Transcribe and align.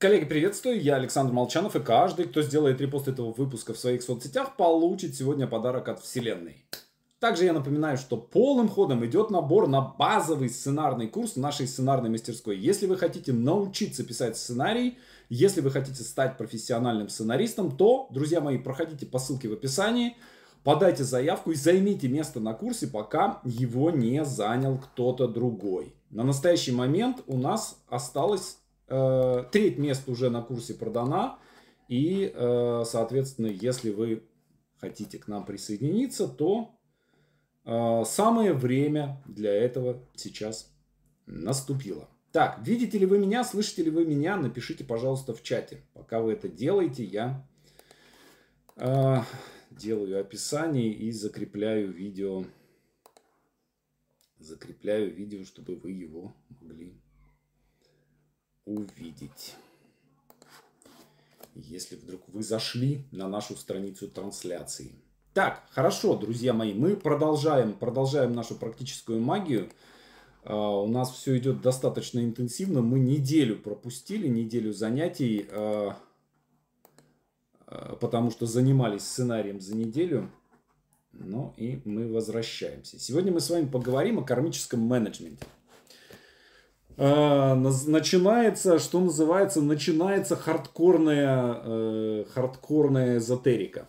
Коллеги, 0.00 0.26
приветствую, 0.26 0.80
я 0.80 0.94
Александр 0.94 1.32
Молчанов, 1.32 1.74
и 1.74 1.80
каждый, 1.80 2.26
кто 2.26 2.40
сделает 2.40 2.80
репост 2.80 3.08
этого 3.08 3.32
выпуска 3.32 3.74
в 3.74 3.78
своих 3.78 4.04
соцсетях, 4.04 4.54
получит 4.54 5.16
сегодня 5.16 5.48
подарок 5.48 5.88
от 5.88 6.00
Вселенной. 6.00 6.64
Также 7.18 7.46
я 7.46 7.52
напоминаю, 7.52 7.98
что 7.98 8.16
полным 8.16 8.68
ходом 8.68 9.04
идет 9.04 9.30
набор 9.30 9.66
на 9.66 9.80
базовый 9.80 10.50
сценарный 10.50 11.08
курс 11.08 11.34
нашей 11.34 11.66
сценарной 11.66 12.10
мастерской. 12.10 12.56
Если 12.56 12.86
вы 12.86 12.96
хотите 12.96 13.32
научиться 13.32 14.04
писать 14.04 14.36
сценарий, 14.36 14.98
если 15.30 15.60
вы 15.60 15.72
хотите 15.72 16.04
стать 16.04 16.38
профессиональным 16.38 17.08
сценаристом, 17.08 17.76
то, 17.76 18.06
друзья 18.12 18.40
мои, 18.40 18.56
проходите 18.56 19.04
по 19.04 19.18
ссылке 19.18 19.48
в 19.48 19.54
описании, 19.54 20.16
подайте 20.62 21.02
заявку 21.02 21.50
и 21.50 21.56
займите 21.56 22.06
место 22.06 22.38
на 22.38 22.54
курсе, 22.54 22.86
пока 22.86 23.40
его 23.42 23.90
не 23.90 24.24
занял 24.24 24.78
кто-то 24.78 25.26
другой. 25.26 25.92
На 26.10 26.22
настоящий 26.22 26.70
момент 26.70 27.24
у 27.26 27.36
нас 27.36 27.82
осталось 27.88 28.58
э, 28.88 29.44
треть 29.52 29.78
мест 29.78 30.08
уже 30.08 30.30
на 30.30 30.42
курсе 30.42 30.74
продана. 30.74 31.38
И, 31.88 32.32
э, 32.34 32.82
соответственно, 32.86 33.46
если 33.46 33.90
вы 33.90 34.22
хотите 34.76 35.18
к 35.18 35.28
нам 35.28 35.44
присоединиться, 35.44 36.28
то 36.28 36.78
э, 37.64 38.02
самое 38.04 38.52
время 38.52 39.22
для 39.26 39.52
этого 39.52 40.02
сейчас 40.14 40.72
наступило. 41.26 42.08
Так, 42.32 42.60
видите 42.64 42.98
ли 42.98 43.06
вы 43.06 43.18
меня, 43.18 43.42
слышите 43.42 43.82
ли 43.82 43.90
вы 43.90 44.04
меня, 44.04 44.36
напишите, 44.36 44.84
пожалуйста, 44.84 45.34
в 45.34 45.42
чате. 45.42 45.82
Пока 45.94 46.20
вы 46.20 46.34
это 46.34 46.48
делаете, 46.48 47.04
я 47.04 47.46
э, 48.76 49.16
делаю 49.70 50.20
описание 50.20 50.92
и 50.92 51.10
закрепляю 51.10 51.90
видео. 51.90 52.44
Закрепляю 54.38 55.12
видео, 55.12 55.44
чтобы 55.44 55.76
вы 55.76 55.92
его 55.92 56.34
могли 56.60 56.94
увидеть. 58.68 59.54
Если 61.54 61.96
вдруг 61.96 62.20
вы 62.28 62.42
зашли 62.42 63.04
на 63.10 63.28
нашу 63.28 63.56
страницу 63.56 64.08
трансляции. 64.08 64.92
Так, 65.32 65.66
хорошо, 65.70 66.16
друзья 66.16 66.52
мои, 66.52 66.74
мы 66.74 66.96
продолжаем, 66.96 67.72
продолжаем 67.72 68.32
нашу 68.32 68.54
практическую 68.54 69.20
магию. 69.20 69.70
Uh, 70.44 70.84
у 70.84 70.86
нас 70.86 71.12
все 71.12 71.36
идет 71.36 71.60
достаточно 71.60 72.20
интенсивно. 72.20 72.80
Мы 72.80 73.00
неделю 73.00 73.58
пропустили, 73.58 74.28
неделю 74.28 74.72
занятий, 74.72 75.46
uh, 75.50 75.94
uh, 77.66 77.96
потому 77.96 78.30
что 78.30 78.46
занимались 78.46 79.02
сценарием 79.02 79.60
за 79.60 79.76
неделю. 79.76 80.30
Ну 81.12 81.54
и 81.56 81.82
мы 81.84 82.10
возвращаемся. 82.10 82.98
Сегодня 82.98 83.32
мы 83.32 83.40
с 83.40 83.50
вами 83.50 83.66
поговорим 83.66 84.20
о 84.20 84.24
кармическом 84.24 84.80
менеджменте. 84.80 85.44
Э, 86.98 87.54
начинается, 87.54 88.80
что 88.80 88.98
называется, 89.00 89.62
начинается 89.62 90.34
хардкорная, 90.34 91.62
э, 91.64 92.24
хардкорная 92.34 93.18
эзотерика. 93.18 93.88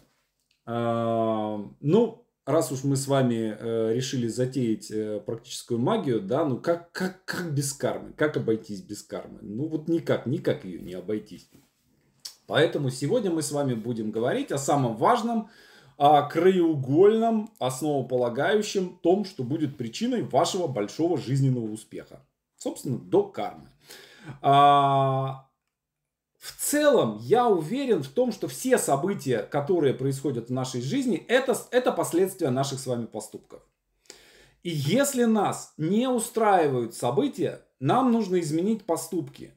Э, 0.68 1.58
ну, 1.80 2.28
раз 2.46 2.72
уж 2.72 2.84
мы 2.84 2.96
с 2.96 3.08
вами 3.08 3.58
э, 3.60 3.94
решили 3.96 4.28
затеять 4.28 4.92
э, 4.92 5.22
практическую 5.26 5.80
магию, 5.80 6.22
да, 6.22 6.46
ну 6.46 6.60
как, 6.60 6.92
как, 6.92 7.26
как 7.26 7.52
без 7.52 7.74
кармы? 7.74 8.14
Как 8.14 8.38
обойтись 8.38 8.82
без 8.82 9.02
кармы? 9.02 9.40
Ну 9.42 9.68
вот 9.68 9.88
никак, 9.88 10.28
никак 10.28 10.64
ее 10.64 10.80
не 10.80 10.94
обойтись. 10.94 11.50
Поэтому 12.46 12.92
сегодня 12.92 13.32
мы 13.32 13.42
с 13.42 13.52
вами 13.52 13.74
будем 13.74 14.12
говорить 14.12 14.52
о 14.52 14.60
самом 14.60 14.96
важном, 14.98 15.50
о 15.98 16.22
краеугольном, 16.30 17.50
основополагающем 17.58 19.00
том, 19.02 19.26
что 19.26 19.44
будет 19.44 19.78
причиной 19.78 20.22
вашего 20.22 20.68
большого 20.68 21.18
жизненного 21.18 21.72
успеха 21.72 22.24
собственно, 22.60 23.00
до 23.00 23.24
кармы. 23.24 23.70
А, 24.42 25.50
в 26.38 26.56
целом, 26.58 27.18
я 27.22 27.48
уверен 27.48 28.04
в 28.04 28.10
том, 28.10 28.32
что 28.32 28.48
все 28.48 28.78
события, 28.78 29.40
которые 29.40 29.94
происходят 29.94 30.50
в 30.50 30.54
нашей 30.54 30.82
жизни, 30.82 31.26
это, 31.28 31.58
это 31.72 31.92
последствия 31.92 32.50
наших 32.50 32.80
с 32.80 32.86
вами 32.86 33.08
поступков. 33.08 33.62
И 34.62 34.70
если 34.70 35.24
нас 35.24 35.74
не 35.78 36.08
устраивают 36.08 36.94
события, 36.94 37.66
нам 37.80 38.12
нужно 38.12 38.40
изменить 38.40 38.86
поступки. 38.86 39.54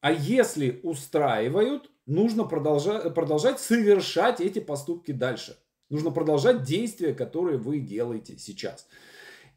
А 0.00 0.12
если 0.12 0.80
устраивают, 0.82 1.90
нужно 2.06 2.44
продолжать, 2.44 3.12
продолжать 3.14 3.60
совершать 3.60 4.40
эти 4.40 4.58
поступки 4.58 5.12
дальше. 5.12 5.58
Нужно 5.88 6.10
продолжать 6.10 6.64
действия, 6.64 7.14
которые 7.14 7.58
вы 7.58 7.80
делаете 7.80 8.36
сейчас. 8.38 8.88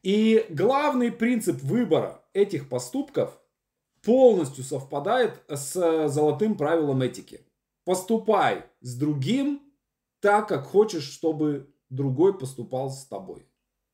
И 0.02 0.46
главный 0.50 1.12
принцип 1.12 1.62
выбора 1.62 2.24
этих 2.40 2.70
поступков 2.70 3.40
полностью 4.02 4.64
совпадает 4.64 5.44
с 5.48 6.08
золотым 6.08 6.58
правилом 6.58 7.02
этики. 7.02 7.46
Поступай 7.86 8.66
с 8.82 8.96
другим 8.98 9.62
так, 10.20 10.48
как 10.48 10.66
хочешь, 10.66 11.10
чтобы 11.10 11.74
другой 11.90 12.38
поступал 12.38 12.90
с 12.90 13.06
тобой. 13.06 13.48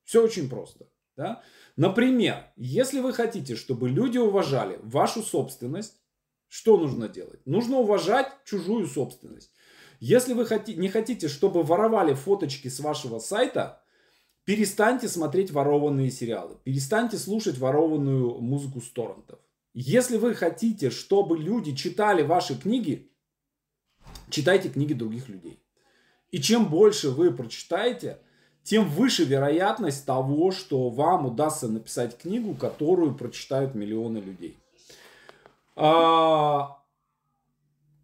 Все 0.04 0.24
очень 0.24 0.50
просто. 0.50 0.88
Да? 1.16 1.42
Например, 1.78 2.52
если 2.56 3.00
вы 3.00 3.14
хотите, 3.14 3.56
чтобы 3.56 3.90
люди 3.90 4.18
уважали 4.18 4.80
вашу 4.84 5.22
собственность, 5.22 6.02
что 6.48 6.78
нужно 6.78 7.08
делать? 7.08 7.46
Нужно 7.46 7.78
уважать 7.78 8.32
чужую 8.46 8.88
собственность. 8.88 9.52
Если 10.00 10.34
вы 10.34 10.46
не 10.76 10.90
хотите, 10.90 11.28
чтобы 11.28 11.64
воровали 11.64 12.14
фоточки 12.14 12.68
с 12.68 12.80
вашего 12.80 13.20
сайта, 13.20 13.82
перестаньте 14.46 15.08
смотреть 15.08 15.52
ворованные 15.52 16.12
сериалы, 16.12 16.56
перестаньте 16.64 17.18
слушать 17.18 17.58
ворованную 17.58 18.40
музыку 18.40 18.80
с 18.80 18.90
торрентов. 18.90 19.40
Если 19.74 20.18
вы 20.18 20.34
хотите, 20.34 20.90
чтобы 20.90 21.38
люди 21.38 21.76
читали 21.76 22.22
ваши 22.22 22.58
книги, 22.58 23.12
читайте 24.30 24.70
книги 24.70 24.94
других 24.94 25.28
людей. 25.28 25.60
И 26.32 26.40
чем 26.40 26.68
больше 26.70 27.10
вы 27.10 27.32
прочитаете, 27.32 28.20
тем 28.64 28.88
выше 28.90 29.26
вероятность 29.26 30.06
того, 30.06 30.52
что 30.52 30.90
вам 30.90 31.26
удастся 31.26 31.68
написать 31.68 32.18
книгу, 32.18 32.56
которую 32.56 33.16
прочитают 33.16 33.76
миллионы 33.76 34.20
людей. 34.20 34.58
А, 35.76 36.82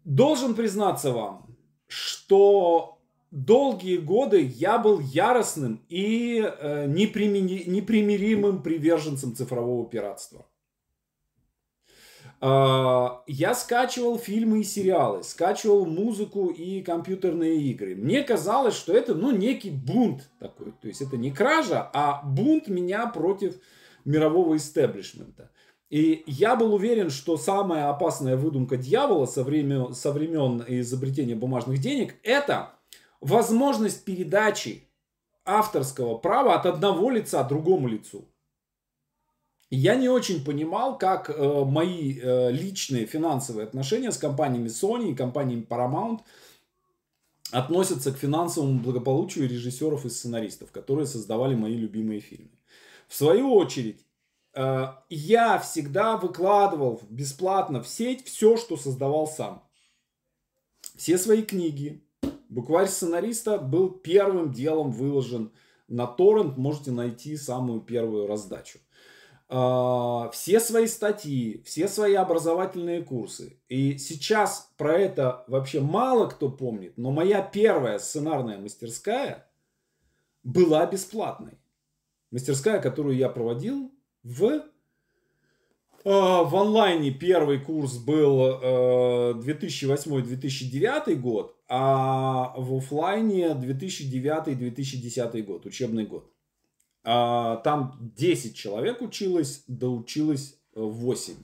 должен 0.04 0.54
признаться 0.54 1.12
вам, 1.12 1.56
что 1.88 3.01
долгие 3.32 3.96
годы 3.96 4.42
я 4.42 4.78
был 4.78 5.00
яростным 5.00 5.80
и 5.88 6.40
э, 6.40 6.86
непримиримым 6.86 8.62
приверженцем 8.62 9.34
цифрового 9.34 9.88
пиратства. 9.88 10.46
Э, 12.42 13.08
я 13.26 13.54
скачивал 13.54 14.18
фильмы 14.18 14.60
и 14.60 14.64
сериалы, 14.64 15.22
скачивал 15.22 15.86
музыку 15.86 16.48
и 16.48 16.82
компьютерные 16.82 17.56
игры. 17.62 17.96
Мне 17.96 18.22
казалось, 18.22 18.74
что 18.74 18.92
это 18.92 19.14
ну, 19.14 19.30
некий 19.30 19.70
бунт 19.70 20.30
такой. 20.38 20.72
То 20.82 20.88
есть 20.88 21.00
это 21.00 21.16
не 21.16 21.32
кража, 21.32 21.90
а 21.94 22.22
бунт 22.22 22.68
меня 22.68 23.06
против 23.06 23.54
мирового 24.04 24.58
истеблишмента. 24.58 25.50
И 25.88 26.22
я 26.26 26.54
был 26.54 26.74
уверен, 26.74 27.08
что 27.08 27.38
самая 27.38 27.88
опасная 27.88 28.36
выдумка 28.36 28.76
дьявола 28.76 29.24
со 29.24 29.42
времен, 29.42 29.94
со 29.94 30.12
времен 30.12 30.62
изобретения 30.66 31.34
бумажных 31.34 31.80
денег 31.80 32.14
это 32.22 32.74
возможность 33.22 34.04
передачи 34.04 34.88
авторского 35.44 36.18
права 36.18 36.54
от 36.54 36.66
одного 36.66 37.10
лица 37.10 37.42
другому 37.44 37.88
лицу. 37.88 38.28
Я 39.70 39.94
не 39.94 40.08
очень 40.08 40.44
понимал, 40.44 40.98
как 40.98 41.30
э, 41.30 41.64
мои 41.64 42.18
э, 42.18 42.50
личные 42.50 43.06
финансовые 43.06 43.64
отношения 43.64 44.12
с 44.12 44.18
компаниями 44.18 44.68
Sony 44.68 45.12
и 45.12 45.14
компаниями 45.14 45.66
Paramount 45.66 46.20
относятся 47.52 48.12
к 48.12 48.18
финансовому 48.18 48.80
благополучию 48.80 49.48
режиссеров 49.48 50.04
и 50.04 50.10
сценаристов, 50.10 50.72
которые 50.72 51.06
создавали 51.06 51.54
мои 51.54 51.74
любимые 51.74 52.20
фильмы. 52.20 52.50
В 53.08 53.14
свою 53.14 53.54
очередь, 53.54 54.04
э, 54.54 54.88
я 55.08 55.58
всегда 55.58 56.18
выкладывал 56.18 57.00
бесплатно 57.08 57.82
в 57.82 57.88
сеть 57.88 58.26
все, 58.26 58.58
что 58.58 58.76
создавал 58.76 59.26
сам. 59.26 59.66
Все 60.96 61.16
свои 61.16 61.42
книги, 61.42 62.04
Букварь 62.52 62.86
сценариста 62.86 63.56
был 63.56 63.88
первым 63.88 64.52
делом 64.52 64.92
выложен 64.92 65.52
на 65.88 66.06
торрент. 66.06 66.58
Можете 66.58 66.90
найти 66.90 67.34
самую 67.38 67.80
первую 67.80 68.26
раздачу. 68.26 68.78
А, 69.48 70.28
все 70.34 70.60
свои 70.60 70.86
статьи, 70.86 71.62
все 71.64 71.88
свои 71.88 72.12
образовательные 72.12 73.02
курсы. 73.02 73.58
И 73.70 73.96
сейчас 73.96 74.70
про 74.76 74.98
это 74.98 75.46
вообще 75.48 75.80
мало 75.80 76.26
кто 76.26 76.50
помнит, 76.50 76.98
но 76.98 77.10
моя 77.10 77.40
первая 77.40 77.98
сценарная 77.98 78.58
мастерская 78.58 79.50
была 80.44 80.84
бесплатной. 80.84 81.58
Мастерская, 82.30 82.82
которую 82.82 83.16
я 83.16 83.30
проводил 83.30 83.94
в 84.22 84.62
а, 86.04 86.42
в 86.42 86.54
онлайне 86.56 87.12
первый 87.12 87.60
курс 87.60 87.96
был 87.96 88.60
2008-2009 89.40 91.02
э, 91.06 91.14
год, 91.14 91.56
а 91.74 92.52
в 92.54 92.76
офлайне 92.76 93.54
2009-2010 93.54 95.42
год, 95.42 95.64
учебный 95.64 96.04
год. 96.04 96.30
А, 97.02 97.56
там 97.64 98.12
10 98.14 98.54
человек 98.54 99.00
училось, 99.00 99.64
доучилось 99.68 100.60
8. 100.74 101.34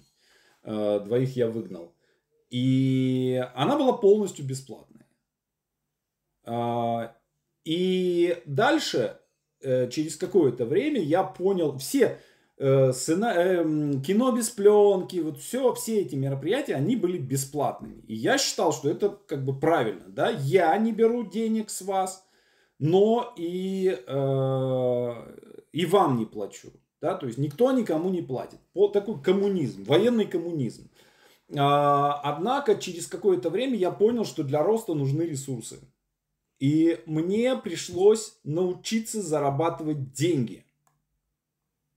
Э, 0.65 1.01
двоих 1.03 1.35
я 1.35 1.49
выгнал. 1.49 1.95
И 2.51 3.43
она 3.55 3.79
была 3.79 3.95
полностью 3.95 4.45
бесплатной. 4.45 5.07
А, 6.45 7.17
и 7.65 8.43
дальше, 8.45 9.19
э, 9.63 9.89
через 9.89 10.19
какое-то 10.19 10.67
время, 10.67 11.01
я 11.01 11.25
понял, 11.25 11.79
все 11.79 12.21
э, 12.59 12.93
сцена, 12.93 13.33
э, 13.35 13.65
кино 14.05 14.33
без 14.33 14.51
пленки, 14.51 15.19
вот 15.19 15.39
все, 15.39 15.73
все 15.75 16.01
эти 16.01 16.15
мероприятия, 16.15 16.75
они 16.75 16.97
были 16.97 17.19
бесплатными. 17.19 18.03
И 18.07 18.15
я 18.15 18.39
считал, 18.39 18.73
что 18.73 18.91
это 18.91 19.19
как 19.27 19.45
бы 19.45 19.59
правильно, 19.59 20.05
да, 20.09 20.31
я 20.31 20.77
не 20.77 20.93
беру 20.93 21.25
денег 21.25 21.71
с 21.71 21.83
вас, 21.83 22.25
но 22.79 23.35
и, 23.37 23.89
и 25.73 25.87
вам 25.87 26.19
не 26.19 26.27
плачу, 26.27 26.73
да, 27.01 27.15
то 27.15 27.27
есть 27.27 27.39
никто 27.39 27.73
никому 27.73 28.09
не 28.11 28.23
платит. 28.23 28.61
Вот 28.73 28.93
такой 28.93 29.21
коммунизм, 29.21 29.83
военный 29.85 30.27
коммунизм. 30.27 30.89
А, 31.57 32.21
однако 32.23 32.77
через 32.77 33.07
какое-то 33.07 33.51
время 33.51 33.77
я 33.77 33.91
понял, 33.91 34.25
что 34.25 34.43
для 34.43 34.63
роста 34.63 34.95
нужны 34.95 35.23
ресурсы. 35.23 35.81
И 36.59 37.01
мне 37.07 37.57
пришлось 37.57 38.39
научиться 38.45 39.23
зарабатывать 39.23 40.13
деньги. 40.13 40.65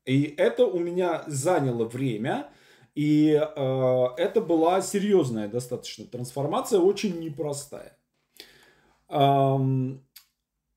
И 0.06 0.34
это 0.38 0.66
у 0.66 0.80
меня 0.80 1.24
заняло 1.28 1.86
время. 1.86 2.50
И 2.96 3.32
э, 3.32 4.06
это 4.18 4.42
была 4.42 4.82
серьезная 4.82 5.48
достаточно 5.48 6.06
трансформация, 6.06 6.80
очень 6.80 7.20
непростая. 7.20 7.98
Эм, 9.08 10.06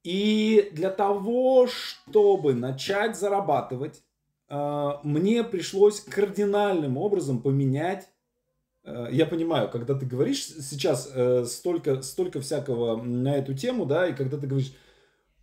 и 0.05 0.71
для 0.73 0.91
того, 0.91 1.67
чтобы 1.67 2.55
начать 2.55 3.17
зарабатывать, 3.17 4.05
э, 4.49 4.91
мне 5.03 5.43
пришлось 5.43 6.00
кардинальным 6.00 6.97
образом 6.97 7.43
поменять 7.43 8.09
Э, 8.85 9.09
я 9.11 9.27
понимаю, 9.27 9.70
когда 9.70 9.94
ты 9.94 10.06
говоришь 10.06 10.44
сейчас 10.44 11.11
э, 11.12 11.44
столько, 11.47 12.03
столько 12.03 12.41
всякого 12.41 13.03
на 13.03 13.37
эту 13.37 13.55
тему, 13.55 13.87
да, 13.87 14.06
и 14.06 14.15
когда 14.15 14.37
ты 14.37 14.47
говоришь 14.47 14.75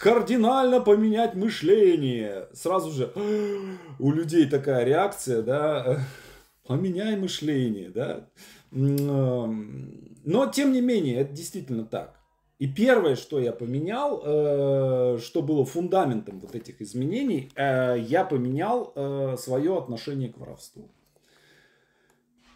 кардинально 0.01 0.81
поменять 0.81 1.35
мышление, 1.35 2.47
сразу 2.53 2.91
же 2.91 3.13
у 3.99 4.11
людей 4.11 4.49
такая 4.49 4.83
реакция, 4.83 5.43
да, 5.43 5.99
поменяй 6.67 7.15
мышление, 7.17 7.89
да. 7.89 8.27
Но, 8.71 10.47
тем 10.53 10.71
не 10.71 10.81
менее, 10.81 11.17
это 11.17 11.33
действительно 11.33 11.85
так. 11.85 12.19
И 12.57 12.67
первое, 12.67 13.15
что 13.15 13.39
я 13.39 13.53
поменял, 13.53 14.21
э, 14.23 15.17
что 15.19 15.41
было 15.41 15.65
фундаментом 15.65 16.39
вот 16.39 16.55
этих 16.55 16.81
изменений, 16.81 17.51
я 17.55 18.27
поменял 18.29 18.93
свое 19.37 19.77
отношение 19.77 20.29
к 20.29 20.37
воровству. 20.37 20.91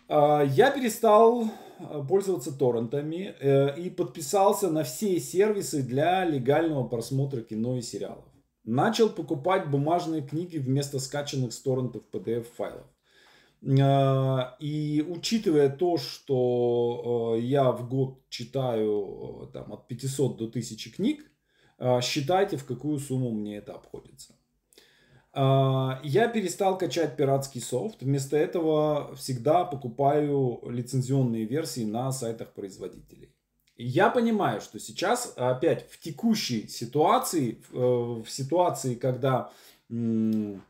А, 0.08 0.44
я 0.44 0.72
перестал 0.72 1.50
а, 1.80 2.04
пользоваться 2.04 2.58
торрентами 2.58 3.36
э, 3.40 3.80
и 3.80 3.90
подписался 3.90 4.70
на 4.70 4.84
все 4.84 5.20
сервисы 5.20 5.82
для 5.82 6.26
легального 6.26 6.88
просмотра 6.88 7.42
кино 7.42 7.78
и 7.78 7.82
сериалов. 7.82 8.26
Начал 8.64 9.10
покупать 9.10 9.70
бумажные 9.70 10.22
книги 10.22 10.58
вместо 10.58 11.00
скачанных 11.00 11.54
с 11.54 11.62
торрентов 11.62 12.04
PDF-файлов. 12.12 12.86
А, 13.82 14.56
и 14.60 15.04
учитывая 15.08 15.70
то, 15.70 15.98
что 15.98 17.36
я 17.40 17.72
в 17.72 17.90
год 17.90 18.28
читаю 18.30 19.50
там, 19.54 19.74
от 19.74 19.88
500 19.88 20.38
до 20.38 20.46
1000 20.46 20.92
книг, 20.92 21.32
считайте, 22.02 22.58
в 22.58 22.66
какую 22.66 23.00
сумму 23.00 23.32
мне 23.32 23.58
это 23.58 23.74
обходится. 23.74 24.36
А, 25.38 26.00
я 26.02 26.30
перестал 26.30 26.78
качать 26.78 27.18
пиратский 27.18 27.60
софт. 27.60 28.02
Вместо 28.02 28.38
этого 28.38 29.14
всегда 29.16 29.66
покупаю 29.66 30.62
лицензионные 30.66 31.44
версии 31.44 31.84
на 31.84 32.12
сайтах 32.14 32.54
производителей. 32.54 33.36
Я 33.76 34.10
понимаю, 34.10 34.62
что 34.62 34.80
сейчас 34.80 35.34
опять 35.36 35.90
в 35.92 36.00
текущей 36.00 36.70
ситуации, 36.70 37.62
в 37.70 38.22
э, 38.22 38.30
ситуации, 38.30 38.96
когда 38.96 39.52
нам 39.90 40.62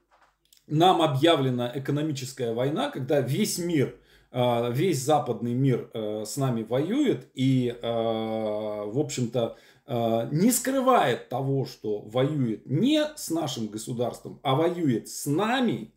объявлена 0.68 1.72
экономическая 1.76 2.52
война, 2.54 2.90
когда 2.90 3.22
весь 3.22 3.60
мир, 3.60 3.96
а, 4.32 4.70
весь 4.72 5.04
западный 5.04 5.54
мир 5.54 5.92
э, 5.94 6.24
с 6.26 6.36
нами 6.38 6.64
воюет 6.64 7.30
и, 7.36 7.78
а, 7.82 8.86
в 8.86 9.00
общем-то, 9.00 9.58
не 9.88 10.52
скрывает 10.52 11.30
того, 11.30 11.66
что 11.66 12.00
воюет 12.02 12.66
не 12.66 13.04
с 13.16 13.30
нашим 13.30 13.68
государством, 13.68 14.40
а 14.42 14.56
воюет 14.56 15.08
с 15.10 15.28
нами, 15.28 15.94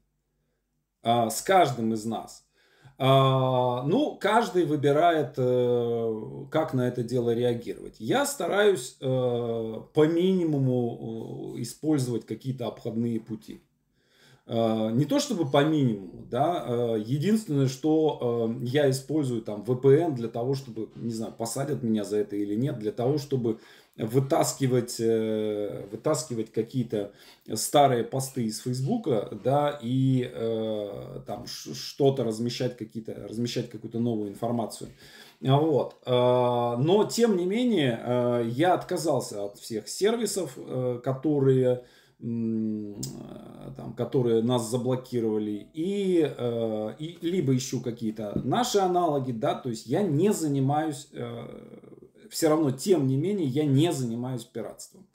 э, 1.02 1.30
с 1.30 1.40
каждым 1.40 1.94
из 1.94 2.04
нас. 2.04 2.44
Э, 2.98 3.04
ну, 3.06 4.18
каждый 4.20 4.66
выбирает, 4.66 5.36
как 6.50 6.74
на 6.74 6.88
это 6.88 7.02
дело 7.02 7.32
реагировать. 7.32 7.96
Я 7.98 8.26
стараюсь 8.26 8.96
по 9.00 10.06
минимуму 10.06 11.54
использовать 11.58 12.26
какие-то 12.26 12.66
обходные 12.66 13.20
пути. 13.20 13.62
Не 14.48 15.04
то 15.04 15.20
чтобы 15.20 15.50
по 15.50 15.62
минимуму, 15.62 16.24
да, 16.30 16.96
единственное, 16.96 17.68
что 17.68 18.56
я 18.62 18.88
использую 18.88 19.42
там 19.42 19.62
VPN 19.62 20.14
для 20.14 20.28
того, 20.28 20.54
чтобы, 20.54 20.88
не 20.96 21.12
знаю, 21.12 21.34
посадят 21.36 21.82
меня 21.82 22.04
за 22.04 22.16
это 22.16 22.34
или 22.36 22.54
нет, 22.54 22.78
для 22.78 22.92
того, 22.92 23.18
чтобы 23.18 23.58
вытаскивать, 23.98 24.96
э, 25.00 25.86
вытаскивать 25.90 26.52
какие-то 26.52 27.12
старые 27.54 28.04
посты 28.04 28.44
из 28.44 28.60
Фейсбука, 28.60 29.28
да, 29.42 29.78
и 29.82 30.30
э, 30.32 31.20
там 31.26 31.46
что-то 31.46 32.22
размещать, 32.22 32.76
какие-то, 32.76 33.14
размещать 33.28 33.70
какую-то 33.70 33.98
новую 33.98 34.30
информацию. 34.30 34.90
Вот. 35.40 35.96
Э, 36.06 36.76
но, 36.78 37.08
тем 37.10 37.36
не 37.36 37.44
менее, 37.44 38.00
э, 38.00 38.44
я 38.50 38.74
отказался 38.74 39.44
от 39.44 39.58
всех 39.58 39.88
сервисов, 39.88 40.56
которые 41.02 41.82
там, 42.20 43.94
которые 43.96 44.42
нас 44.42 44.68
заблокировали, 44.68 45.68
и, 45.72 46.28
и 46.98 47.18
либо 47.22 47.56
ищу 47.56 47.80
какие-то 47.80 48.40
наши 48.44 48.78
аналоги, 48.78 49.30
да, 49.32 49.54
то 49.54 49.68
есть 49.68 49.86
я 49.86 50.02
не 50.02 50.32
занимаюсь 50.32 51.10
все 52.28 52.48
равно, 52.48 52.70
тем 52.72 53.06
не 53.06 53.16
менее, 53.16 53.46
я 53.46 53.64
не 53.64 53.92
занимаюсь 53.92 54.44
пиратством. 54.44 55.06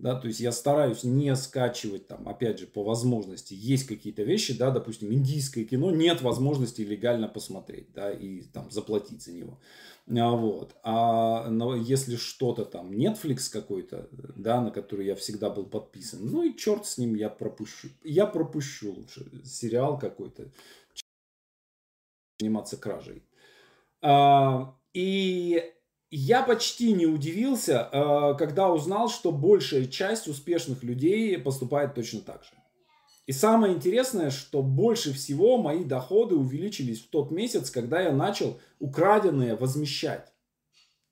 Да, 0.00 0.14
то 0.14 0.28
есть 0.28 0.40
я 0.40 0.50
стараюсь 0.50 1.04
не 1.04 1.36
скачивать 1.36 2.08
там, 2.08 2.26
опять 2.26 2.58
же, 2.58 2.66
по 2.66 2.82
возможности. 2.82 3.52
Есть 3.52 3.86
какие-то 3.86 4.22
вещи, 4.22 4.56
да, 4.56 4.70
допустим, 4.70 5.12
индийское 5.12 5.64
кино, 5.64 5.90
нет 5.90 6.22
возможности 6.22 6.80
легально 6.80 7.28
посмотреть, 7.28 7.92
да, 7.92 8.10
и 8.10 8.40
там 8.44 8.70
заплатить 8.70 9.22
за 9.22 9.32
него. 9.32 9.60
А, 10.08 10.30
вот. 10.30 10.74
А 10.84 11.50
но 11.50 11.76
если 11.76 12.16
что-то 12.16 12.64
там, 12.64 12.92
Netflix 12.92 13.50
какой-то, 13.52 14.08
да, 14.10 14.62
на 14.62 14.70
который 14.70 15.04
я 15.04 15.14
всегда 15.16 15.50
был 15.50 15.66
подписан, 15.66 16.20
ну 16.24 16.44
и 16.44 16.56
черт 16.56 16.86
с 16.86 16.96
ним, 16.96 17.14
я 17.14 17.28
пропущу. 17.28 17.90
Я 18.02 18.26
пропущу 18.26 18.94
лучше 18.94 19.30
сериал 19.44 19.98
какой-то, 19.98 20.50
заниматься 22.38 22.78
кражей. 22.78 23.22
А, 24.00 24.74
и 24.94 25.62
я 26.10 26.42
почти 26.42 26.92
не 26.92 27.06
удивился, 27.06 27.88
э, 27.92 28.34
когда 28.38 28.70
узнал, 28.70 29.08
что 29.08 29.30
большая 29.30 29.86
часть 29.86 30.26
успешных 30.26 30.82
людей 30.82 31.38
поступает 31.38 31.94
точно 31.94 32.20
так 32.20 32.44
же. 32.44 32.50
И 33.26 33.32
самое 33.32 33.74
интересное, 33.74 34.30
что 34.30 34.60
больше 34.62 35.12
всего 35.12 35.56
мои 35.56 35.84
доходы 35.84 36.34
увеличились 36.34 37.00
в 37.00 37.10
тот 37.10 37.30
месяц, 37.30 37.70
когда 37.70 38.00
я 38.00 38.12
начал 38.12 38.58
украденные 38.80 39.54
возмещать. 39.54 40.32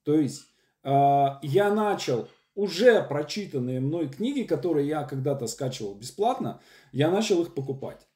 То 0.02 0.14
есть 0.14 0.42
э, 0.82 0.90
я 1.42 1.72
начал 1.72 2.28
уже 2.56 3.00
прочитанные 3.04 3.78
мной 3.78 4.08
книги, 4.08 4.42
которые 4.42 4.88
я 4.88 5.04
когда-то 5.04 5.46
скачивал 5.46 5.94
бесплатно, 5.94 6.60
я 6.90 7.08
начал 7.08 7.40
их 7.42 7.54
покупать. 7.54 8.08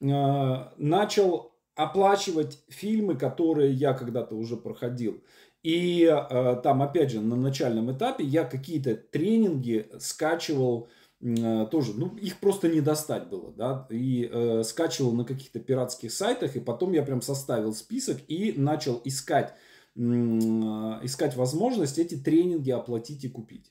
Э, 0.00 0.68
начал 0.78 1.52
оплачивать 1.74 2.62
фильмы, 2.68 3.16
которые 3.16 3.72
я 3.72 3.92
когда-то 3.92 4.34
уже 4.36 4.56
проходил. 4.56 5.22
И 5.62 6.04
э, 6.04 6.60
там, 6.62 6.82
опять 6.82 7.10
же, 7.10 7.20
на 7.20 7.36
начальном 7.36 7.92
этапе 7.92 8.24
я 8.24 8.44
какие-то 8.44 8.94
тренинги 8.94 9.88
скачивал 9.98 10.88
тоже, 11.20 11.92
ну, 11.96 12.16
их 12.16 12.40
просто 12.40 12.68
не 12.68 12.80
достать 12.80 13.28
было, 13.28 13.52
да, 13.52 13.86
и 13.90 14.26
э, 14.32 14.62
скачивал 14.64 15.12
на 15.12 15.26
каких-то 15.26 15.60
пиратских 15.60 16.12
сайтах, 16.12 16.56
и 16.56 16.60
потом 16.60 16.92
я 16.92 17.02
прям 17.02 17.20
составил 17.20 17.74
список 17.74 18.18
и 18.26 18.54
начал 18.56 19.02
искать, 19.04 19.52
э, 19.96 20.00
искать 20.00 21.36
возможность 21.36 21.98
эти 21.98 22.16
тренинги 22.16 22.70
оплатить 22.70 23.22
и 23.24 23.28
купить. 23.28 23.70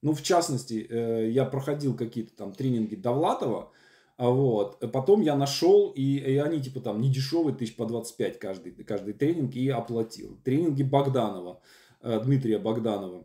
Ну, 0.00 0.14
в 0.14 0.22
частности, 0.22 0.86
э, 0.88 1.30
я 1.30 1.44
проходил 1.44 1.94
какие-то 1.94 2.34
там 2.34 2.52
тренинги 2.52 2.94
Довлатова, 2.94 3.64
а 3.64 3.70
вот. 4.18 4.80
Потом 4.92 5.20
я 5.20 5.36
нашел, 5.36 5.90
и, 5.90 6.16
и 6.16 6.36
они 6.38 6.60
типа 6.60 6.80
там 6.80 7.00
не 7.00 7.08
дешевые, 7.08 7.54
тысяч 7.54 7.76
по 7.76 7.86
25 7.86 8.38
каждый, 8.40 8.72
каждый 8.72 9.14
тренинг, 9.14 9.54
и 9.54 9.68
оплатил. 9.68 10.36
Тренинги 10.42 10.82
Богданова, 10.82 11.60
э, 12.02 12.20
Дмитрия 12.24 12.58
Богданова. 12.58 13.24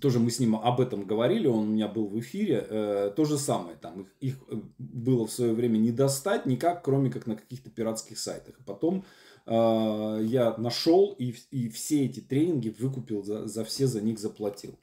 Тоже 0.00 0.18
мы 0.18 0.30
с 0.30 0.40
ним 0.40 0.56
об 0.56 0.80
этом 0.80 1.06
говорили, 1.06 1.46
он 1.46 1.68
у 1.68 1.72
меня 1.72 1.86
был 1.86 2.06
в 2.06 2.18
эфире. 2.18 2.66
Э, 2.68 3.12
то 3.14 3.26
же 3.26 3.36
самое, 3.36 3.76
там 3.76 4.00
их, 4.00 4.08
их 4.20 4.44
было 4.78 5.26
в 5.26 5.32
свое 5.32 5.52
время 5.52 5.76
не 5.76 5.92
достать 5.92 6.46
никак, 6.46 6.82
кроме 6.82 7.10
как 7.10 7.26
на 7.26 7.36
каких-то 7.36 7.68
пиратских 7.68 8.18
сайтах. 8.18 8.58
Потом 8.64 9.04
э, 9.44 10.20
я 10.22 10.56
нашел 10.56 11.14
и, 11.18 11.34
и 11.50 11.68
все 11.68 12.06
эти 12.06 12.20
тренинги 12.20 12.74
выкупил, 12.78 13.22
за, 13.22 13.46
за 13.46 13.64
все 13.64 13.86
за 13.86 14.00
них 14.00 14.18
заплатил. 14.18 14.78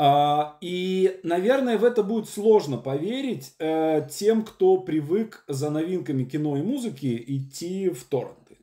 А, 0.00 0.56
и, 0.60 1.18
наверное, 1.24 1.76
в 1.76 1.82
это 1.82 2.04
будет 2.04 2.28
сложно 2.28 2.78
поверить 2.78 3.52
э, 3.58 4.06
тем, 4.08 4.44
кто 4.44 4.76
привык 4.76 5.42
за 5.48 5.70
новинками 5.70 6.22
кино 6.22 6.56
и 6.56 6.62
музыки 6.62 7.20
идти 7.26 7.90
в 7.90 8.04
торренты. 8.04 8.58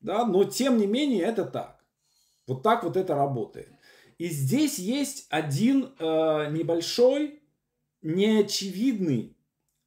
Да? 0.00 0.24
Но, 0.24 0.44
тем 0.44 0.78
не 0.78 0.86
менее, 0.86 1.24
это 1.24 1.44
так. 1.44 1.84
Вот 2.46 2.62
так 2.62 2.84
вот 2.84 2.96
это 2.96 3.16
работает. 3.16 3.72
И 4.18 4.28
здесь 4.28 4.78
есть 4.78 5.26
один 5.28 5.92
э, 5.98 6.52
небольшой, 6.52 7.42
неочевидный, 8.02 9.36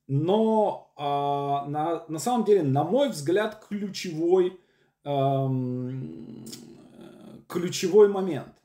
но 0.08 0.92
э, 0.98 1.02
на, 1.02 2.04
на 2.10 2.20
самом 2.20 2.44
деле, 2.44 2.62
на 2.62 2.84
мой 2.84 3.08
взгляд, 3.08 3.64
ключевой, 3.70 4.60
э, 5.06 5.50
ключевой 7.48 8.10
момент 8.10 8.63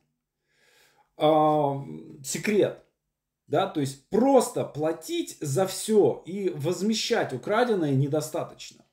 секрет. 1.19 2.85
Да, 3.47 3.67
то 3.67 3.81
есть 3.81 4.09
просто 4.11 4.65
платить 4.65 5.39
за 5.41 5.67
все 5.67 6.23
и 6.27 6.51
возмещать 6.51 7.33
украденное 7.33 7.93
недостаточно. 7.95 8.85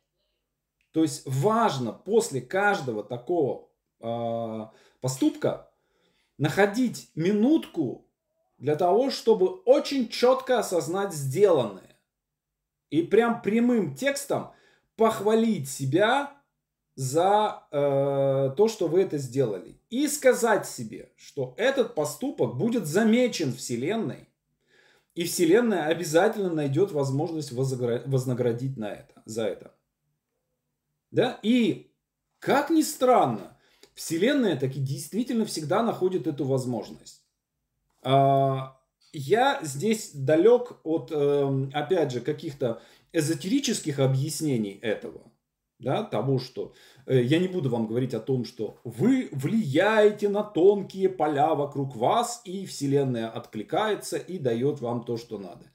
То 0.92 1.02
есть 1.02 1.24
важно 1.26 1.92
после 1.92 2.40
каждого 2.40 3.04
такого 3.04 3.68
э, 4.00 4.68
поступка 5.02 5.70
находить 6.38 7.12
минутку 7.16 8.08
для 8.58 8.78
того, 8.78 9.10
чтобы 9.10 9.50
очень 9.66 10.08
четко 10.08 10.60
осознать 10.60 11.14
сделанное. 11.14 12.00
И 12.90 13.02
прям 13.02 13.42
прямым 13.42 13.94
текстом 13.94 14.54
похвалить 14.96 15.70
себя 15.70 16.32
за 16.96 17.68
э, 17.72 18.54
то, 18.56 18.68
что 18.70 18.88
вы 18.88 19.02
это 19.02 19.18
сделали. 19.18 19.82
И 19.96 20.10
сказать 20.10 20.68
себе, 20.68 21.10
что 21.16 21.54
этот 21.56 21.96
поступок 21.96 22.58
будет 22.58 22.86
замечен 22.86 23.54
Вселенной. 23.54 24.28
И 25.14 25.24
Вселенная 25.24 25.86
обязательно 25.86 26.50
найдет 26.50 26.92
возможность 26.92 27.54
вознаградить 27.54 28.76
на 28.76 28.92
это, 28.92 29.24
за 29.24 29.46
это. 29.46 29.74
Да? 31.12 31.40
И, 31.44 31.94
как 32.40 32.72
ни 32.72 32.82
странно, 32.82 33.58
Вселенная 33.94 34.58
таки 34.58 34.82
действительно 34.82 35.46
всегда 35.46 35.82
находит 35.82 36.28
эту 36.28 36.44
возможность. 36.44 37.24
А, 38.04 38.78
я 39.14 39.60
здесь 39.62 40.12
далек 40.14 40.74
от, 40.84 41.10
эм, 41.14 41.72
опять 41.74 42.12
же, 42.12 42.20
каких-то 42.20 42.82
эзотерических 43.14 44.00
объяснений 44.00 44.78
этого 44.82 45.32
да, 45.80 46.04
того, 46.04 46.40
что 46.40 46.74
э, 47.06 47.22
я 47.22 47.40
не 47.40 47.48
буду 47.48 47.70
вам 47.70 47.88
говорить 47.88 48.14
о 48.14 48.20
том, 48.20 48.46
что 48.46 48.80
вы 48.84 49.30
влияете 49.32 50.30
на 50.30 50.44
тонкие 50.44 51.10
поля 51.10 51.54
вокруг 51.54 51.96
вас, 51.96 52.42
и 52.46 52.66
Вселенная 52.66 53.30
откликается 53.30 54.18
и 54.18 54.38
дает 54.38 54.82
вам 54.82 55.04
то, 55.04 55.18
что 55.18 55.38
надо. 55.38 55.66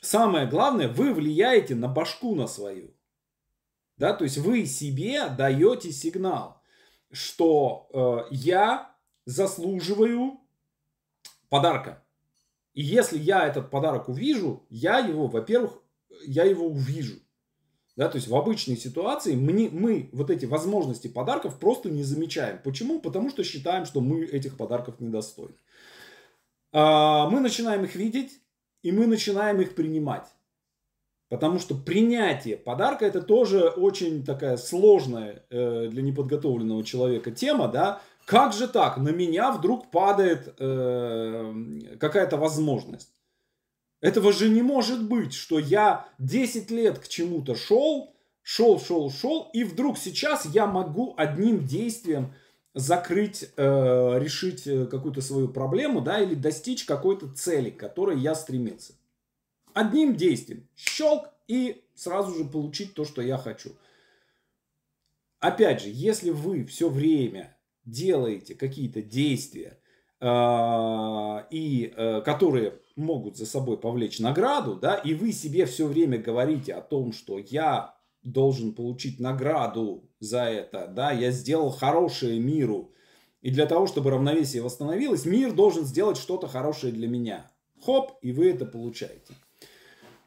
Самое 0.00 0.46
главное, 0.46 0.88
вы 0.88 1.14
влияете 1.14 1.74
на 1.74 1.88
башку 1.88 2.34
на 2.34 2.46
свою. 2.46 2.90
Да, 3.96 4.12
то 4.12 4.24
есть 4.24 4.38
вы 4.38 4.66
себе 4.66 5.28
даете 5.28 5.92
сигнал, 5.92 6.60
что 7.12 7.88
э, 7.92 8.34
я 8.34 8.94
заслуживаю 9.24 10.40
подарка. 11.48 12.04
И 12.74 12.82
если 12.82 13.18
я 13.18 13.46
этот 13.46 13.70
подарок 13.70 14.08
увижу, 14.08 14.66
я 14.68 14.98
его, 14.98 15.28
во-первых, 15.28 15.80
я 16.26 16.42
его 16.42 16.66
увижу. 16.66 17.23
Да, 17.96 18.08
то 18.08 18.16
есть 18.16 18.26
в 18.26 18.34
обычной 18.34 18.76
ситуации 18.76 19.36
мы, 19.36 19.68
мы 19.70 20.08
вот 20.12 20.30
эти 20.30 20.46
возможности 20.46 21.06
подарков 21.06 21.60
просто 21.60 21.90
не 21.90 22.02
замечаем. 22.02 22.58
Почему? 22.64 23.00
Потому 23.00 23.30
что 23.30 23.44
считаем, 23.44 23.86
что 23.86 24.00
мы 24.00 24.24
этих 24.24 24.56
подарков 24.56 24.98
недостойны. 24.98 25.54
А, 26.72 27.28
мы 27.30 27.38
начинаем 27.38 27.84
их 27.84 27.94
видеть, 27.94 28.40
и 28.82 28.90
мы 28.90 29.06
начинаем 29.06 29.60
их 29.60 29.76
принимать. 29.76 30.26
Потому 31.28 31.58
что 31.58 31.74
принятие 31.74 32.56
подарка 32.56 33.06
это 33.06 33.22
тоже 33.22 33.68
очень 33.68 34.24
такая 34.24 34.56
сложная 34.56 35.44
э, 35.50 35.88
для 35.88 36.02
неподготовленного 36.02 36.84
человека 36.84 37.30
тема, 37.30 37.68
да. 37.68 38.02
Как 38.26 38.52
же 38.52 38.68
так? 38.68 38.98
На 38.98 39.08
меня 39.08 39.50
вдруг 39.52 39.90
падает 39.90 40.54
э, 40.58 41.54
какая-то 41.98 42.36
возможность. 42.36 43.14
Этого 44.04 44.34
же 44.34 44.50
не 44.50 44.60
может 44.60 45.08
быть, 45.08 45.32
что 45.32 45.58
я 45.58 46.06
10 46.18 46.70
лет 46.70 46.98
к 46.98 47.08
чему-то 47.08 47.54
шел, 47.54 48.14
шел, 48.42 48.78
шел, 48.78 49.10
шел, 49.10 49.48
и 49.54 49.64
вдруг 49.64 49.96
сейчас 49.96 50.44
я 50.44 50.66
могу 50.66 51.14
одним 51.16 51.64
действием 51.64 52.34
закрыть, 52.74 53.48
э, 53.56 54.18
решить 54.18 54.66
э, 54.66 54.84
какую-то 54.84 55.22
свою 55.22 55.48
проблему, 55.48 56.02
да, 56.02 56.20
или 56.20 56.34
достичь 56.34 56.84
какой-то 56.84 57.32
цели, 57.32 57.70
к 57.70 57.78
которой 57.78 58.20
я 58.20 58.34
стремился. 58.34 58.92
Одним 59.72 60.16
действием. 60.16 60.68
Щелк 60.76 61.30
и 61.48 61.82
сразу 61.94 62.34
же 62.34 62.44
получить 62.44 62.92
то, 62.92 63.06
что 63.06 63.22
я 63.22 63.38
хочу. 63.38 63.70
Опять 65.40 65.80
же, 65.80 65.88
если 65.90 66.28
вы 66.28 66.66
все 66.66 66.90
время 66.90 67.56
делаете 67.86 68.54
какие-то 68.54 69.00
действия, 69.00 69.78
и 70.20 71.92
э, 71.96 72.22
которые 72.22 72.78
могут 72.96 73.36
за 73.36 73.46
собой 73.46 73.78
повлечь 73.78 74.20
награду, 74.20 74.76
да, 74.76 74.94
и 74.94 75.14
вы 75.14 75.32
себе 75.32 75.66
все 75.66 75.86
время 75.86 76.18
говорите 76.18 76.72
о 76.74 76.80
том, 76.80 77.12
что 77.12 77.38
я 77.38 77.94
должен 78.22 78.72
получить 78.72 79.20
награду 79.20 80.08
за 80.20 80.44
это, 80.44 80.86
да, 80.86 81.12
я 81.12 81.30
сделал 81.30 81.70
хорошее 81.70 82.40
миру, 82.40 82.92
и 83.42 83.50
для 83.50 83.66
того, 83.66 83.86
чтобы 83.86 84.10
равновесие 84.10 84.62
восстановилось, 84.62 85.26
мир 85.26 85.52
должен 85.52 85.84
сделать 85.84 86.16
что-то 86.16 86.48
хорошее 86.48 86.92
для 86.92 87.08
меня. 87.08 87.50
Хоп, 87.84 88.12
и 88.22 88.32
вы 88.32 88.50
это 88.50 88.64
получаете. 88.64 89.34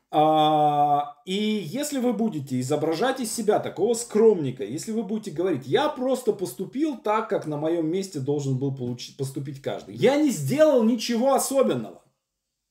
А, 0.09 1.17
и 1.25 1.33
если 1.33 1.99
вы 1.99 2.13
будете 2.13 2.59
изображать 2.61 3.19
из 3.19 3.31
себя 3.31 3.59
такого 3.59 3.93
скромника, 3.93 4.63
если 4.63 4.91
вы 4.91 5.03
будете 5.03 5.31
говорить, 5.31 5.67
я 5.67 5.89
просто 5.89 6.31
поступил 6.31 6.97
так, 6.97 7.29
как 7.29 7.45
на 7.45 7.57
моем 7.57 7.89
месте 7.89 8.19
должен 8.19 8.57
был 8.57 8.73
получить, 8.73 9.17
поступить 9.17 9.61
каждый. 9.61 9.95
Я 9.95 10.15
не 10.15 10.29
сделал 10.29 10.83
ничего 10.83 11.33
особенного. 11.33 12.03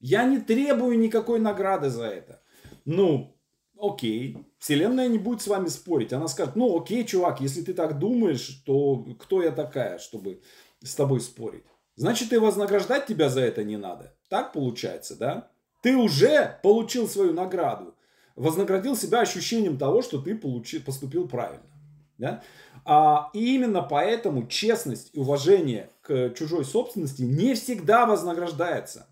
Я 0.00 0.25
не 0.25 0.38
требую 0.38 0.99
никакой 0.99 1.38
награды 1.38 1.90
за 1.90 2.07
это. 2.07 2.43
Ну, 2.87 3.37
окей, 3.78 4.38
Вселенная 4.59 5.09
не 5.09 5.19
будет 5.19 5.43
с 5.43 5.47
вами 5.47 5.69
спорить. 5.69 6.12
Она 6.12 6.28
скажет, 6.28 6.57
ну 6.57 6.81
окей, 6.81 7.05
чувак, 7.05 7.40
если 7.40 7.62
ты 7.62 7.75
так 7.75 7.99
думаешь, 7.99 8.62
то 8.64 9.05
кто 9.21 9.43
я 9.43 9.50
такая, 9.50 9.99
чтобы 9.99 10.40
с 10.83 10.95
тобой 10.95 11.21
спорить? 11.21 11.64
Значит, 11.97 12.33
и 12.33 12.37
вознаграждать 12.37 13.07
тебя 13.07 13.28
за 13.28 13.40
это 13.40 13.64
не 13.64 13.76
надо. 13.76 14.14
Так 14.28 14.52
получается, 14.52 15.16
да? 15.16 15.50
Ты 15.87 15.97
уже 15.97 16.59
получил 16.64 17.07
свою 17.07 17.33
награду. 17.33 17.95
Вознаградил 18.35 18.97
себя 18.97 19.21
ощущением 19.21 19.78
того, 19.78 20.02
что 20.02 20.21
ты 20.21 20.35
получил, 20.35 20.83
поступил 20.83 21.28
правильно. 21.28 21.62
Да? 22.19 22.43
А, 22.85 23.31
и 23.33 23.55
именно 23.55 23.83
поэтому 23.83 24.49
честность 24.49 25.11
и 25.12 25.21
уважение 25.21 25.90
к 26.02 26.31
чужой 26.31 26.64
собственности 26.64 27.23
не 27.23 27.55
всегда 27.55 28.05
вознаграждается. 28.05 29.07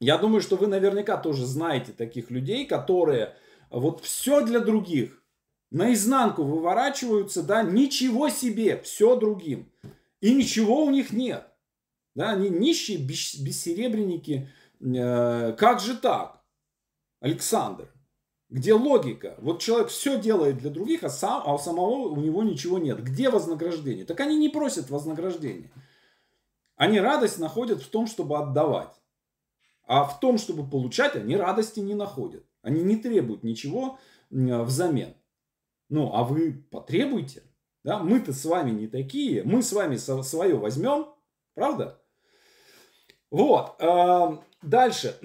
Я 0.00 0.18
думаю, 0.18 0.40
что 0.40 0.56
вы 0.56 0.66
наверняка 0.66 1.16
тоже 1.16 1.46
знаете 1.46 1.92
таких 1.92 2.32
людей, 2.32 2.66
которые 2.66 3.36
вот 3.70 4.02
все 4.02 4.44
для 4.44 4.58
других, 4.58 5.22
наизнанку 5.70 6.42
выворачиваются, 6.42 7.44
да, 7.44 7.62
ничего 7.62 8.30
себе, 8.30 8.82
все 8.82 9.14
другим. 9.14 9.70
И 10.20 10.34
ничего 10.34 10.84
у 10.84 10.90
них 10.90 11.12
нет. 11.12 11.46
Да, 12.16 12.30
они 12.32 12.48
нищие, 12.50 12.98
бессеребренники. 12.98 14.50
Э, 14.80 15.52
как 15.52 15.80
же 15.80 15.96
так, 15.96 16.42
Александр? 17.20 17.92
Где 18.48 18.74
логика? 18.74 19.36
Вот 19.38 19.60
человек 19.60 19.90
все 19.90 20.20
делает 20.20 20.58
для 20.58 20.70
других, 20.70 21.04
а, 21.04 21.08
сам, 21.08 21.42
а 21.46 21.54
у 21.54 21.58
самого 21.58 22.08
у 22.08 22.16
него 22.16 22.42
ничего 22.42 22.78
нет. 22.78 23.02
Где 23.02 23.30
вознаграждение? 23.30 24.04
Так 24.04 24.18
они 24.20 24.36
не 24.36 24.48
просят 24.48 24.90
вознаграждения. 24.90 25.70
Они 26.74 26.98
радость 26.98 27.38
находят 27.38 27.80
в 27.80 27.88
том, 27.90 28.06
чтобы 28.08 28.38
отдавать. 28.38 29.00
А 29.86 30.04
в 30.04 30.18
том, 30.18 30.38
чтобы 30.38 30.68
получать, 30.68 31.14
они 31.14 31.36
радости 31.36 31.78
не 31.78 31.94
находят. 31.94 32.44
Они 32.62 32.82
не 32.82 32.96
требуют 32.96 33.44
ничего 33.44 33.98
взамен. 34.30 35.14
Ну, 35.88 36.12
а 36.14 36.24
вы 36.24 36.64
потребуйте. 36.70 37.42
Да? 37.84 37.98
Мы-то 37.98 38.32
с 38.32 38.44
вами 38.44 38.70
не 38.70 38.88
такие. 38.88 39.44
Мы 39.44 39.62
с 39.62 39.72
вами 39.72 39.96
свое 39.96 40.56
возьмем. 40.56 41.08
Правда? 41.54 42.02
Вот. 43.30 43.76
Дальше. 44.62 45.16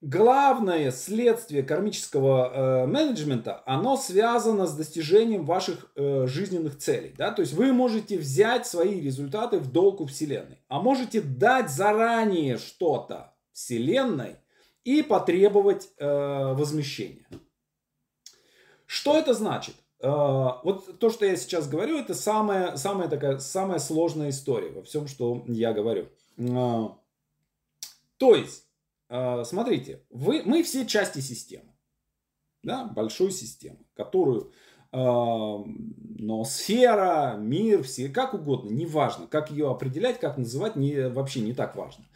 Главное 0.00 0.92
следствие 0.92 1.64
кармического 1.64 2.84
э, 2.84 2.86
менеджмента, 2.86 3.64
оно 3.66 3.96
связано 3.96 4.68
с 4.68 4.74
достижением 4.74 5.44
ваших 5.44 5.90
э, 5.96 6.24
жизненных 6.28 6.78
целей. 6.78 7.16
Да? 7.18 7.32
То 7.32 7.42
есть 7.42 7.52
вы 7.52 7.72
можете 7.72 8.16
взять 8.16 8.64
свои 8.64 9.00
результаты 9.00 9.58
в 9.58 9.72
долг 9.72 10.00
у 10.00 10.06
Вселенной, 10.06 10.62
а 10.68 10.80
можете 10.80 11.20
дать 11.20 11.68
заранее 11.68 12.58
что-то 12.58 13.34
Вселенной 13.52 14.36
и 14.84 15.02
потребовать 15.02 15.88
э, 15.98 16.52
возмещения. 16.54 17.26
Что 18.86 19.18
это 19.18 19.34
значит? 19.34 19.74
вот 20.00 21.00
то, 21.00 21.10
что 21.10 21.26
я 21.26 21.34
сейчас 21.34 21.68
говорю, 21.68 21.98
это 21.98 22.14
самая, 22.14 22.76
самая 22.76 23.08
такая, 23.08 23.40
самая 23.40 23.80
сложная 23.80 24.28
история 24.28 24.70
во 24.70 24.84
всем, 24.84 25.08
что 25.08 25.42
я 25.48 25.72
говорю. 25.72 26.06
То 28.18 28.34
есть, 28.34 28.66
смотрите, 29.08 30.04
вы, 30.10 30.42
мы 30.44 30.62
все 30.62 30.86
части 30.86 31.20
системы, 31.20 31.72
да, 32.62 32.84
большой 32.84 33.32
системы, 33.32 33.78
которую 33.94 34.52
но 34.90 36.44
сфера, 36.44 37.36
мир, 37.38 37.82
все, 37.82 38.08
как 38.08 38.32
угодно, 38.32 38.70
неважно, 38.70 39.26
как 39.26 39.50
ее 39.50 39.70
определять, 39.70 40.18
как 40.18 40.38
называть, 40.38 40.76
не, 40.76 41.10
вообще 41.10 41.40
не 41.40 41.52
так 41.52 41.76
важно. 41.76 42.06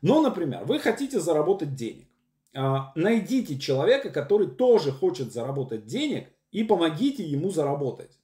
Но, 0.00 0.22
например, 0.22 0.64
вы 0.64 0.78
хотите 0.78 1.18
заработать 1.18 1.74
денег. 1.74 2.06
А, 2.54 2.92
найдите 2.94 3.58
человека, 3.58 4.10
который 4.10 4.46
тоже 4.46 4.92
хочет 4.92 5.32
заработать 5.32 5.86
денег, 5.86 6.28
и 6.52 6.62
помогите 6.64 7.24
ему 7.24 7.50
заработать. 7.50 8.16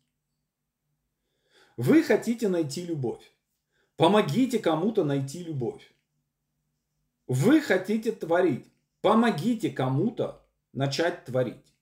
Вы 1.76 2.02
хотите 2.02 2.48
найти 2.48 2.84
любовь. 2.84 3.32
Помогите 3.96 4.58
кому-то 4.58 5.04
найти 5.04 5.42
любовь. 5.42 5.82
Вы 7.26 7.61
хотите 7.61 8.12
творить. 8.12 8.73
Помогите 9.00 9.71
кому-то 9.71 10.47
начать 10.73 11.25
творить. 11.25 11.75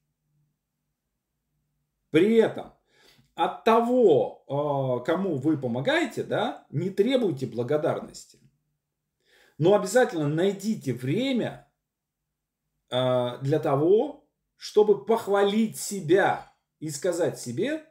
При 2.11 2.37
этом 2.37 2.73
от 3.35 3.65
того, 3.65 4.45
а, 4.47 5.01
кому 5.01 5.37
вы 5.37 5.59
помогаете, 5.59 6.23
да, 6.23 6.67
не 6.71 6.91
требуйте 6.91 7.47
благодарности. 7.47 8.39
Но 9.59 9.75
обязательно 9.75 10.29
найдите 10.29 10.93
время 10.93 11.69
а, 12.91 13.39
для 13.39 13.59
того, 13.59 14.29
чтобы 14.57 15.05
похвалить 15.05 15.79
себя 15.79 16.53
и 16.79 16.91
сказать 16.91 17.41
себе, 17.41 17.85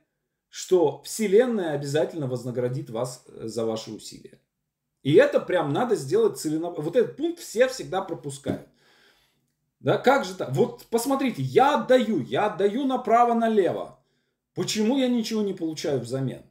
что 0.50 1.02
Вселенная 1.02 1.74
обязательно 1.74 2.28
вознаградит 2.28 2.90
вас 2.90 3.26
э, 3.28 3.48
за 3.48 3.66
ваши 3.66 3.92
усилия. 3.92 4.40
И 5.04 5.14
это 5.14 5.40
прям 5.40 5.74
надо 5.74 5.96
сделать 5.96 6.40
целенаправленно. 6.40 6.86
Вот 6.86 6.96
этот 6.96 7.18
пункт 7.18 7.40
все 7.40 7.68
всегда 7.68 8.02
пропускают. 8.02 8.68
Да, 9.80 9.98
как 9.98 10.24
же 10.24 10.34
так? 10.34 10.54
Вот 10.54 10.86
посмотрите, 10.86 11.42
я 11.42 11.76
отдаю, 11.76 12.22
я 12.22 12.48
отдаю 12.48 12.86
направо-налево. 12.86 14.00
Почему 14.56 14.98
я 14.98 15.10
ничего 15.10 15.42
не 15.42 15.54
получаю 15.54 16.00
взамен? 16.00 16.44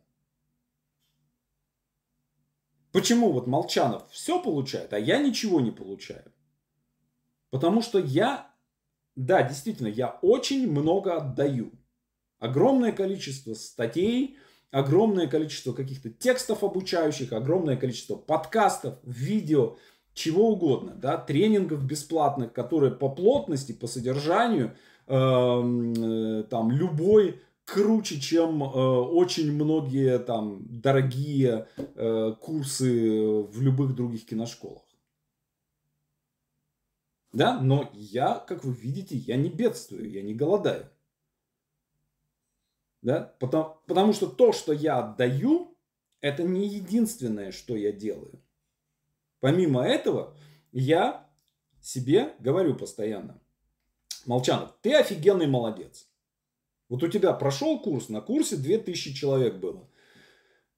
Почему 2.92 3.32
вот 3.32 3.46
Молчанов 3.46 4.10
все 4.10 4.42
получает, 4.42 4.92
а 4.92 4.98
я 4.98 5.16
ничего 5.16 5.62
не 5.62 5.70
получаю? 5.70 6.30
Потому 7.48 7.80
что 7.80 7.98
я, 7.98 8.54
да, 9.16 9.42
действительно, 9.42 9.88
я 9.88 10.18
очень 10.20 10.70
много 10.70 11.16
отдаю. 11.16 11.72
Огромное 12.38 12.92
количество 12.92 13.54
статей, 13.54 14.36
огромное 14.72 15.28
количество 15.28 15.72
каких-то 15.72 16.10
текстов 16.10 16.64
обучающих, 16.64 17.32
огромное 17.32 17.76
количество 17.76 18.16
подкастов, 18.16 18.98
видео, 19.04 19.76
чего 20.14 20.50
угодно, 20.50 20.94
да, 20.94 21.16
тренингов 21.18 21.84
бесплатных, 21.84 22.52
которые 22.52 22.92
по 22.92 23.08
плотности, 23.08 23.72
по 23.72 23.86
содержанию, 23.86 24.74
эм, 25.06 25.92
э, 25.92 26.44
там 26.44 26.70
любой 26.70 27.40
круче, 27.64 28.18
чем 28.20 28.62
э, 28.62 28.66
очень 28.66 29.52
многие 29.52 30.18
там 30.18 30.62
дорогие 30.68 31.68
э, 31.76 32.34
курсы 32.40 33.42
в 33.42 33.60
любых 33.60 33.94
других 33.94 34.26
киношколах. 34.26 34.82
Да, 37.32 37.60
но 37.60 37.90
я, 37.94 38.34
как 38.46 38.64
вы 38.64 38.74
видите, 38.74 39.16
я 39.16 39.36
не 39.36 39.48
бедствую, 39.48 40.10
я 40.10 40.22
не 40.22 40.34
голодаю. 40.34 40.91
Да, 43.02 43.34
потому, 43.40 43.76
потому 43.86 44.12
что 44.12 44.28
то, 44.28 44.52
что 44.52 44.72
я 44.72 45.00
отдаю, 45.00 45.76
это 46.20 46.44
не 46.44 46.66
единственное, 46.66 47.50
что 47.50 47.76
я 47.76 47.92
делаю. 47.92 48.40
Помимо 49.40 49.82
этого, 49.82 50.36
я 50.70 51.28
себе 51.80 52.34
говорю 52.38 52.76
постоянно, 52.76 53.40
Молчанов, 54.24 54.72
ты 54.82 54.94
офигенный 54.94 55.48
молодец. 55.48 56.08
Вот 56.88 57.02
у 57.02 57.08
тебя 57.08 57.32
прошел 57.32 57.80
курс, 57.80 58.08
на 58.08 58.20
курсе 58.20 58.56
2000 58.56 59.14
человек 59.14 59.56
было. 59.56 59.88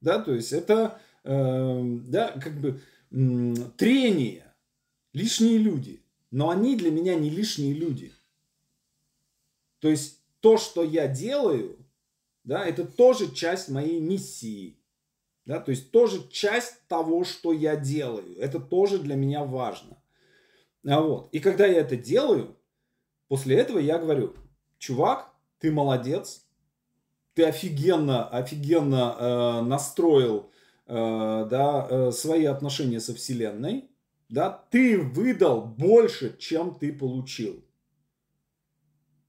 Да, 0.00 0.20
то 0.20 0.32
есть 0.32 0.52
это 0.52 1.00
Эм, 1.28 2.10
да, 2.10 2.32
как 2.40 2.58
бы 2.58 2.80
трение, 3.76 4.54
лишние 5.12 5.58
люди. 5.58 6.02
Но 6.30 6.48
они 6.48 6.74
для 6.74 6.90
меня 6.90 7.14
не 7.16 7.28
лишние 7.28 7.74
люди. 7.74 8.14
То 9.80 9.88
есть 9.88 10.22
то, 10.40 10.56
что 10.56 10.82
я 10.82 11.06
делаю, 11.06 11.78
да, 12.44 12.64
это 12.64 12.86
тоже 12.86 13.34
часть 13.34 13.68
моей 13.68 14.00
миссии. 14.00 14.78
Да, 15.44 15.60
то 15.60 15.70
есть 15.70 15.90
тоже 15.90 16.26
часть 16.30 16.86
того, 16.88 17.24
что 17.24 17.52
я 17.52 17.76
делаю. 17.76 18.38
Это 18.38 18.58
тоже 18.58 18.98
для 18.98 19.14
меня 19.14 19.44
важно. 19.44 19.97
А 20.88 21.00
вот. 21.00 21.28
И 21.32 21.40
когда 21.40 21.66
я 21.66 21.80
это 21.80 21.96
делаю, 21.96 22.56
после 23.28 23.56
этого 23.56 23.78
я 23.78 23.98
говорю, 23.98 24.34
чувак, 24.78 25.30
ты 25.58 25.70
молодец, 25.70 26.46
ты 27.34 27.44
офигенно, 27.44 28.28
офигенно 28.28 29.16
э, 29.18 29.60
настроил 29.62 30.50
Э, 30.90 31.46
да, 31.50 31.86
э, 31.90 32.12
свои 32.12 32.46
отношения 32.46 32.98
со 32.98 33.14
Вселенной, 33.14 33.90
да, 34.30 34.64
ты 34.70 34.98
выдал 34.98 35.60
больше, 35.60 36.34
чем 36.38 36.74
ты 36.74 36.94
получил. 36.94 37.62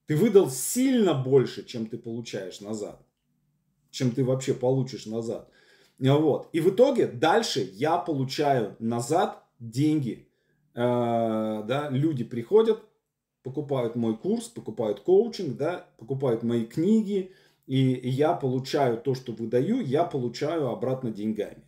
Ты 0.06 0.16
выдал 0.16 0.50
сильно 0.50 1.14
больше, 1.14 1.66
чем 1.66 1.88
ты 1.88 1.98
получаешь 1.98 2.62
назад. 2.62 3.06
Чем 3.92 4.12
ты 4.12 4.24
вообще 4.24 4.54
получишь 4.54 5.06
назад. 5.06 5.50
Вот. 6.00 6.48
И 6.54 6.62
в 6.62 6.70
итоге 6.70 7.08
дальше 7.08 7.70
я 7.74 7.98
получаю 7.98 8.78
назад 8.80 9.44
деньги. 9.60 10.29
Э, 10.76 11.64
да, 11.68 11.90
люди 11.90 12.24
приходят, 12.24 12.82
покупают 13.44 13.96
мой 13.96 14.18
курс, 14.18 14.48
покупают 14.48 15.02
коучинг, 15.02 15.58
да, 15.58 15.88
покупают 15.98 16.44
мои 16.44 16.66
книги, 16.66 17.32
и 17.66 18.10
я 18.10 18.34
получаю 18.34 18.98
то, 18.98 19.14
что 19.14 19.32
выдаю, 19.32 19.80
я 19.82 20.04
получаю 20.04 20.70
обратно 20.70 21.12
деньгами. 21.12 21.64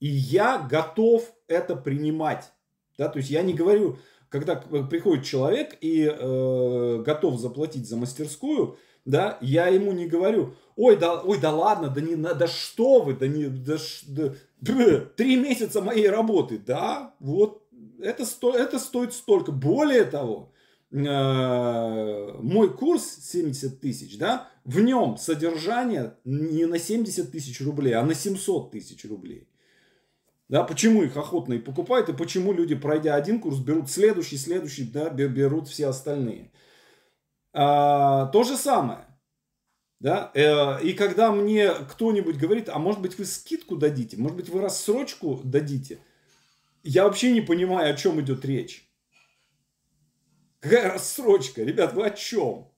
И 0.00 0.08
я 0.08 0.58
готов 0.58 1.32
это 1.48 1.76
принимать. 1.76 2.52
Да, 2.96 3.08
то 3.08 3.18
есть 3.18 3.30
я 3.30 3.42
не 3.42 3.54
говорю, 3.54 3.98
когда 4.28 4.56
приходит 4.56 5.24
человек 5.24 5.76
и 5.80 6.04
э, 6.04 7.02
готов 7.04 7.38
заплатить 7.38 7.88
за 7.88 7.96
мастерскую, 7.96 8.76
да, 9.04 9.38
я 9.40 9.68
ему 9.68 9.92
не 9.92 10.06
говорю, 10.06 10.54
ой, 10.76 10.96
да, 10.96 11.20
ой, 11.20 11.38
да 11.40 11.50
ладно, 11.50 11.88
да 11.88 12.00
не, 12.00 12.14
да 12.14 12.46
что 12.46 13.00
вы, 13.00 13.14
да 13.14 13.26
не, 13.26 13.46
да, 13.46 13.76
да 14.06 14.34
три 15.16 15.36
месяца 15.36 15.80
моей 15.80 16.08
работы, 16.08 16.58
да, 16.58 17.14
вот, 17.18 17.62
это, 18.00 18.24
сто, 18.24 18.54
это 18.54 18.78
стоит 18.78 19.12
столько. 19.12 19.52
Более 19.52 20.04
того, 20.04 20.52
э, 20.90 22.32
мой 22.42 22.76
курс 22.76 23.04
70 23.04 23.80
тысяч, 23.80 24.18
да, 24.18 24.48
в 24.64 24.80
нем 24.80 25.16
содержание 25.16 26.16
не 26.24 26.66
на 26.66 26.78
70 26.78 27.30
тысяч 27.30 27.60
рублей, 27.60 27.94
а 27.94 28.04
на 28.04 28.14
700 28.14 28.70
тысяч 28.70 29.04
рублей. 29.04 29.48
Да, 30.48 30.64
почему 30.64 31.02
их 31.02 31.16
охотно 31.16 31.54
и 31.54 31.58
покупают, 31.58 32.08
и 32.08 32.14
почему 32.14 32.52
люди, 32.52 32.74
пройдя 32.74 33.14
один 33.14 33.38
курс, 33.40 33.58
берут 33.58 33.90
следующий, 33.90 34.38
следующий, 34.38 34.84
да, 34.84 35.10
берут 35.10 35.68
все 35.68 35.88
остальные. 35.88 36.52
А, 37.52 38.26
то 38.26 38.44
же 38.44 38.56
самое. 38.56 39.04
Да? 40.00 40.30
Э, 40.34 40.80
и 40.82 40.92
когда 40.92 41.32
мне 41.32 41.70
кто-нибудь 41.70 42.38
говорит, 42.38 42.68
а 42.68 42.78
может 42.78 43.02
быть 43.02 43.18
вы 43.18 43.24
скидку 43.24 43.76
дадите, 43.76 44.16
может 44.16 44.36
быть 44.36 44.48
вы 44.48 44.60
рассрочку 44.60 45.40
дадите, 45.42 45.98
я 46.82 47.04
вообще 47.04 47.32
не 47.32 47.40
понимаю, 47.40 47.92
о 47.92 47.96
чем 47.96 48.20
идет 48.20 48.44
речь. 48.44 48.88
Какая 50.60 50.92
рассрочка? 50.92 51.62
Ребят, 51.62 51.94
вы 51.94 52.06
о 52.06 52.10
чем? 52.10 52.68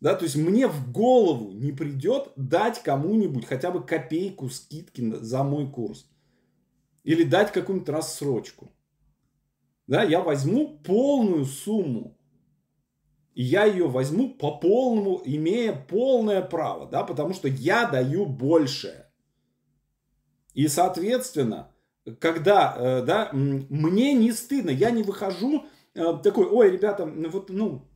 Да, 0.00 0.14
то 0.14 0.24
есть 0.24 0.36
мне 0.36 0.66
в 0.66 0.92
голову 0.92 1.52
не 1.52 1.72
придет 1.72 2.32
дать 2.36 2.82
кому-нибудь 2.82 3.46
хотя 3.46 3.70
бы 3.70 3.84
копейку 3.84 4.48
скидки 4.50 5.00
за 5.16 5.42
мой 5.42 5.70
курс. 5.70 6.10
Или 7.04 7.24
дать 7.24 7.52
какую-нибудь 7.52 7.88
рассрочку. 7.88 8.72
Да, 9.86 10.02
я 10.02 10.20
возьму 10.20 10.78
полную 10.78 11.44
сумму. 11.44 12.18
И 13.34 13.42
я 13.42 13.64
ее 13.64 13.88
возьму 13.88 14.30
по 14.34 14.58
полному, 14.58 15.20
имея 15.24 15.72
полное 15.72 16.40
право, 16.40 16.86
да, 16.86 17.02
потому 17.02 17.34
что 17.34 17.48
я 17.48 17.86
даю 17.86 18.26
больше. 18.26 19.10
И, 20.54 20.68
соответственно, 20.68 21.73
когда, 22.18 22.74
э, 22.76 23.02
да, 23.02 23.30
мне 23.32 24.12
не 24.14 24.32
стыдно, 24.32 24.70
я 24.70 24.90
не 24.90 25.02
выхожу 25.02 25.64
э, 25.94 26.18
такой, 26.22 26.46
ой, 26.46 26.70
ребята, 26.70 27.06
ну 27.06 27.30
вот, 27.30 27.50
ну, 27.50 27.88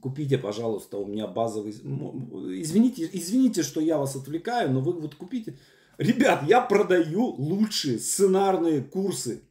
купите, 0.00 0.38
пожалуйста, 0.38 0.98
у 0.98 1.06
меня 1.06 1.26
базовый, 1.26 1.72
извините, 1.72 3.08
извините, 3.12 3.62
что 3.62 3.80
я 3.80 3.98
вас 3.98 4.16
отвлекаю, 4.16 4.72
но 4.72 4.80
вы 4.80 4.92
вот 4.92 5.14
купите. 5.14 5.58
Ребят, 5.98 6.42
я 6.46 6.60
продаю 6.60 7.34
лучшие 7.36 7.98
сценарные 7.98 8.82
курсы 8.82 9.42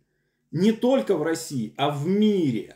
не 0.52 0.72
только 0.72 1.16
в 1.16 1.22
России, 1.22 1.74
а 1.78 1.92
в 1.92 2.08
мире. 2.08 2.76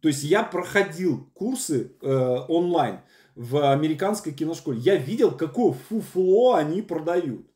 То 0.00 0.08
есть 0.08 0.22
я 0.22 0.44
проходил 0.44 1.28
курсы 1.34 1.96
э, 2.00 2.36
онлайн 2.48 3.00
в 3.34 3.72
американской 3.72 4.32
киношколе. 4.32 4.78
Я 4.78 4.94
видел, 4.94 5.32
какое 5.32 5.72
фуфло 5.72 6.54
они 6.54 6.82
продают. 6.82 7.50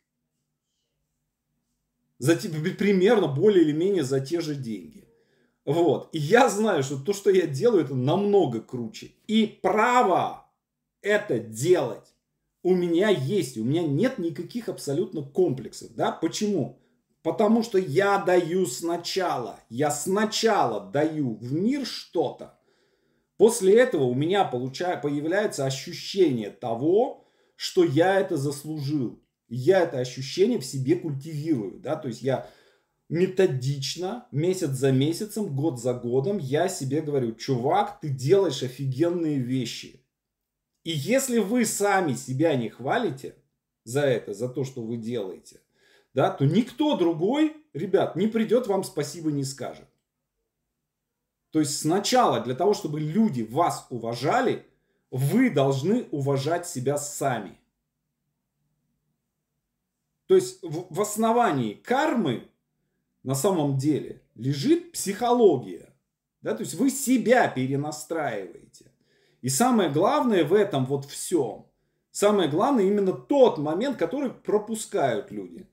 За, 2.22 2.36
примерно 2.36 3.26
более 3.26 3.64
или 3.64 3.72
менее 3.72 4.04
за 4.04 4.20
те 4.20 4.40
же 4.40 4.54
деньги. 4.54 5.08
Вот. 5.64 6.08
И 6.12 6.18
я 6.18 6.48
знаю, 6.48 6.84
что 6.84 6.96
то, 6.96 7.12
что 7.12 7.30
я 7.30 7.48
делаю, 7.48 7.84
это 7.84 7.96
намного 7.96 8.60
круче. 8.60 9.10
И 9.26 9.58
право 9.60 10.46
это 11.00 11.40
делать 11.40 12.14
у 12.62 12.76
меня 12.76 13.08
есть. 13.08 13.58
У 13.58 13.64
меня 13.64 13.82
нет 13.82 14.18
никаких 14.18 14.68
абсолютно 14.68 15.22
комплексов. 15.22 15.96
Да? 15.96 16.12
Почему? 16.12 16.80
Потому 17.24 17.64
что 17.64 17.76
я 17.76 18.18
даю 18.18 18.66
сначала. 18.66 19.58
Я 19.68 19.90
сначала 19.90 20.78
даю 20.92 21.34
в 21.34 21.52
мир 21.52 21.84
что-то. 21.84 22.56
После 23.36 23.76
этого 23.80 24.04
у 24.04 24.14
меня 24.14 24.44
получая, 24.44 24.96
появляется 24.96 25.66
ощущение 25.66 26.50
того, 26.50 27.24
что 27.56 27.82
я 27.82 28.20
это 28.20 28.36
заслужил. 28.36 29.20
Я 29.54 29.80
это 29.80 29.98
ощущение 29.98 30.58
в 30.58 30.64
себе 30.64 30.96
культивирую. 30.96 31.78
Да? 31.78 31.96
То 31.96 32.08
есть 32.08 32.22
я 32.22 32.48
методично, 33.08 34.26
месяц 34.32 34.70
за 34.70 34.90
месяцем, 34.92 35.54
год 35.54 35.78
за 35.78 35.92
годом, 35.92 36.38
я 36.38 36.68
себе 36.68 37.02
говорю, 37.02 37.34
чувак, 37.34 38.00
ты 38.00 38.08
делаешь 38.08 38.62
офигенные 38.62 39.38
вещи. 39.38 40.02
И 40.84 40.90
если 40.90 41.38
вы 41.38 41.66
сами 41.66 42.14
себя 42.14 42.56
не 42.56 42.70
хвалите 42.70 43.36
за 43.84 44.00
это, 44.00 44.32
за 44.32 44.48
то, 44.48 44.64
что 44.64 44.82
вы 44.82 44.96
делаете, 44.96 45.60
да, 46.14 46.30
то 46.30 46.44
никто 46.46 46.96
другой, 46.96 47.54
ребят, 47.74 48.16
не 48.16 48.26
придет 48.26 48.66
вам 48.66 48.82
спасибо 48.82 49.30
не 49.30 49.44
скажет. 49.44 49.88
То 51.50 51.60
есть 51.60 51.78
сначала 51.78 52.40
для 52.40 52.54
того, 52.54 52.72
чтобы 52.72 52.98
люди 52.98 53.42
вас 53.42 53.86
уважали, 53.90 54.64
вы 55.10 55.50
должны 55.50 56.04
уважать 56.10 56.66
себя 56.66 56.96
сами. 56.96 57.58
То 60.32 60.36
есть 60.36 60.62
в, 60.62 60.86
в 60.88 60.98
основании 61.02 61.74
кармы 61.74 62.48
на 63.22 63.34
самом 63.34 63.76
деле 63.76 64.22
лежит 64.34 64.92
психология. 64.92 65.94
Да? 66.40 66.54
То 66.54 66.62
есть 66.62 66.72
вы 66.72 66.88
себя 66.88 67.48
перенастраиваете. 67.48 68.86
И 69.42 69.50
самое 69.50 69.90
главное 69.90 70.46
в 70.46 70.54
этом 70.54 70.86
вот 70.86 71.04
всем, 71.04 71.66
самое 72.12 72.48
главное 72.48 72.84
именно 72.86 73.12
тот 73.12 73.58
момент, 73.58 73.98
который 73.98 74.30
пропускают 74.30 75.30
люди 75.30 75.66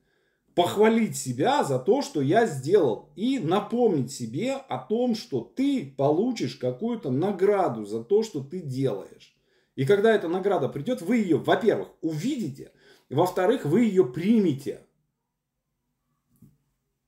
похвалить 0.55 1.15
себя 1.15 1.63
за 1.63 1.79
то, 1.79 2.01
что 2.01 2.19
я 2.19 2.45
сделал, 2.45 3.07
и 3.15 3.39
напомнить 3.39 4.11
себе 4.11 4.55
о 4.55 4.77
том, 4.77 5.15
что 5.15 5.39
ты 5.39 5.93
получишь 5.97 6.57
какую-то 6.57 7.11
награду 7.11 7.85
за 7.85 8.03
то, 8.03 8.23
что 8.23 8.41
ты 8.43 8.59
делаешь. 8.59 9.39
И 9.77 9.85
когда 9.85 10.13
эта 10.13 10.27
награда 10.27 10.67
придет, 10.67 11.01
вы 11.01 11.15
ее, 11.15 11.37
во-первых, 11.37 11.87
увидите, 12.01 12.73
во-вторых, 13.15 13.65
вы 13.65 13.85
ее 13.85 14.05
примете. 14.05 14.81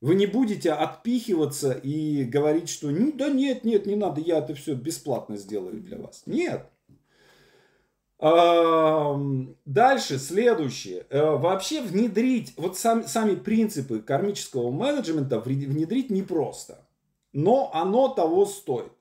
Вы 0.00 0.16
не 0.16 0.26
будете 0.26 0.72
отпихиваться 0.72 1.72
и 1.72 2.24
говорить, 2.24 2.68
что 2.68 2.88
да 2.88 3.30
нет, 3.30 3.64
нет, 3.64 3.86
не 3.86 3.94
надо, 3.94 4.20
я 4.20 4.38
это 4.38 4.54
все 4.54 4.74
бесплатно 4.74 5.36
сделаю 5.36 5.80
для 5.80 5.98
вас. 5.98 6.24
Нет. 6.26 6.68
Дальше, 8.18 10.18
следующее. 10.18 11.06
Э, 11.10 11.36
вообще 11.36 11.82
внедрить, 11.82 12.54
вот 12.56 12.78
сам, 12.78 13.04
сами 13.04 13.34
принципы 13.34 13.98
кармического 13.98 14.70
менеджмента 14.70 15.40
внедрить 15.40 16.08
непросто. 16.08 16.86
Но 17.32 17.72
оно 17.74 18.08
того 18.08 18.46
стоит. 18.46 18.92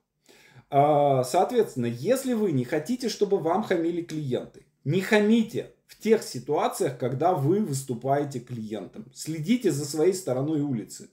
А, 0.72 1.24
соответственно, 1.24 1.86
если 1.86 2.34
вы 2.34 2.52
не 2.52 2.64
хотите, 2.64 3.10
чтобы 3.10 3.38
вам 3.38 3.62
хамили 3.62 4.02
клиенты, 4.02 4.66
не 4.86 5.02
хамите 5.02 5.72
в 5.92 5.98
тех 5.98 6.24
ситуациях, 6.24 6.98
когда 6.98 7.34
вы 7.34 7.60
выступаете 7.60 8.40
клиентом. 8.40 9.12
Следите 9.14 9.72
за 9.72 9.86
своей 9.86 10.14
стороной 10.14 10.62
улицы. 10.62 11.10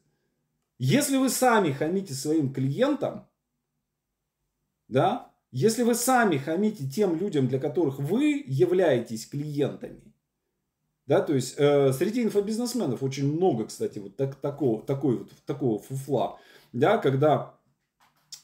Если 0.79 1.17
вы 1.17 1.31
сами 1.31 1.73
хамите 1.73 2.15
своим 2.15 2.55
клиентам, 2.55 3.27
да, 4.87 5.33
если 5.51 5.83
вы 5.83 5.97
сами 5.97 6.37
хамите 6.37 6.89
тем 6.89 7.19
людям, 7.19 7.49
для 7.49 7.59
которых 7.59 7.99
вы 7.99 8.45
являетесь 8.47 9.27
клиентами, 9.27 10.15
да, 11.07 11.23
то 11.23 11.35
есть 11.35 11.55
э, 11.59 11.93
среди 11.93 12.23
инфобизнесменов 12.23 13.03
очень 13.03 13.33
много, 13.33 13.67
кстати, 13.67 13.99
вот 13.99 14.17
так, 14.17 14.37
такого, 14.37 14.83
такой, 14.83 15.19
вот, 15.19 15.31
такого 15.45 15.81
фуфла, 15.81 16.39
да, 16.73 16.99
когда 16.99 17.57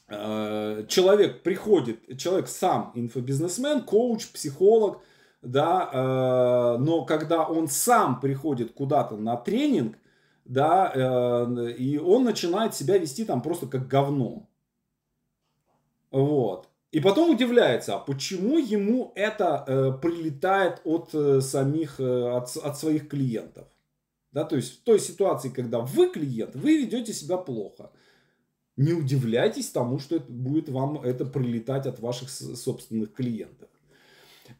э, 0.09 0.85
человек 0.89 1.43
приходит, 1.43 2.17
человек 2.17 2.49
сам 2.49 2.91
инфобизнесмен, 2.93 3.83
коуч, 3.83 4.27
психолог, 4.31 5.01
да, 5.45 5.89
э, 5.91 6.77
но 6.79 7.05
когда 7.05 7.43
он 7.43 7.67
сам 7.67 8.19
приходит 8.19 8.73
куда-то 8.73 9.17
на 9.17 9.37
тренинг, 9.37 9.97
да, 10.45 10.91
э, 10.93 11.71
и 11.77 11.97
он 11.97 12.23
начинает 12.23 12.75
себя 12.75 12.97
вести 12.97 13.25
там 13.25 13.41
просто 13.41 13.67
как 13.67 13.87
говно, 13.87 14.47
вот. 16.11 16.69
И 16.91 17.01
потом 17.01 17.31
удивляется, 17.31 17.95
а 17.95 17.99
почему 17.99 18.57
ему 18.57 19.11
это 19.15 19.65
э, 19.67 19.91
прилетает 20.01 20.79
от 20.85 21.09
э, 21.13 21.41
самих, 21.41 21.99
э, 21.99 22.37
от, 22.37 22.55
от 22.55 22.77
своих 22.79 23.09
клиентов. 23.09 23.67
Да, 24.31 24.45
то 24.45 24.55
есть 24.55 24.79
в 24.79 24.83
той 24.83 25.01
ситуации, 25.01 25.49
когда 25.49 25.81
вы 25.81 26.09
клиент, 26.09 26.55
вы 26.55 26.77
ведете 26.77 27.11
себя 27.11 27.35
плохо. 27.35 27.91
Не 28.77 28.93
удивляйтесь 28.93 29.71
тому, 29.71 29.99
что 29.99 30.15
это 30.15 30.31
будет 30.31 30.69
вам 30.69 30.97
это 31.01 31.25
прилетать 31.25 31.85
от 31.85 31.99
ваших 31.99 32.29
собственных 32.29 33.13
клиентов. 33.13 33.67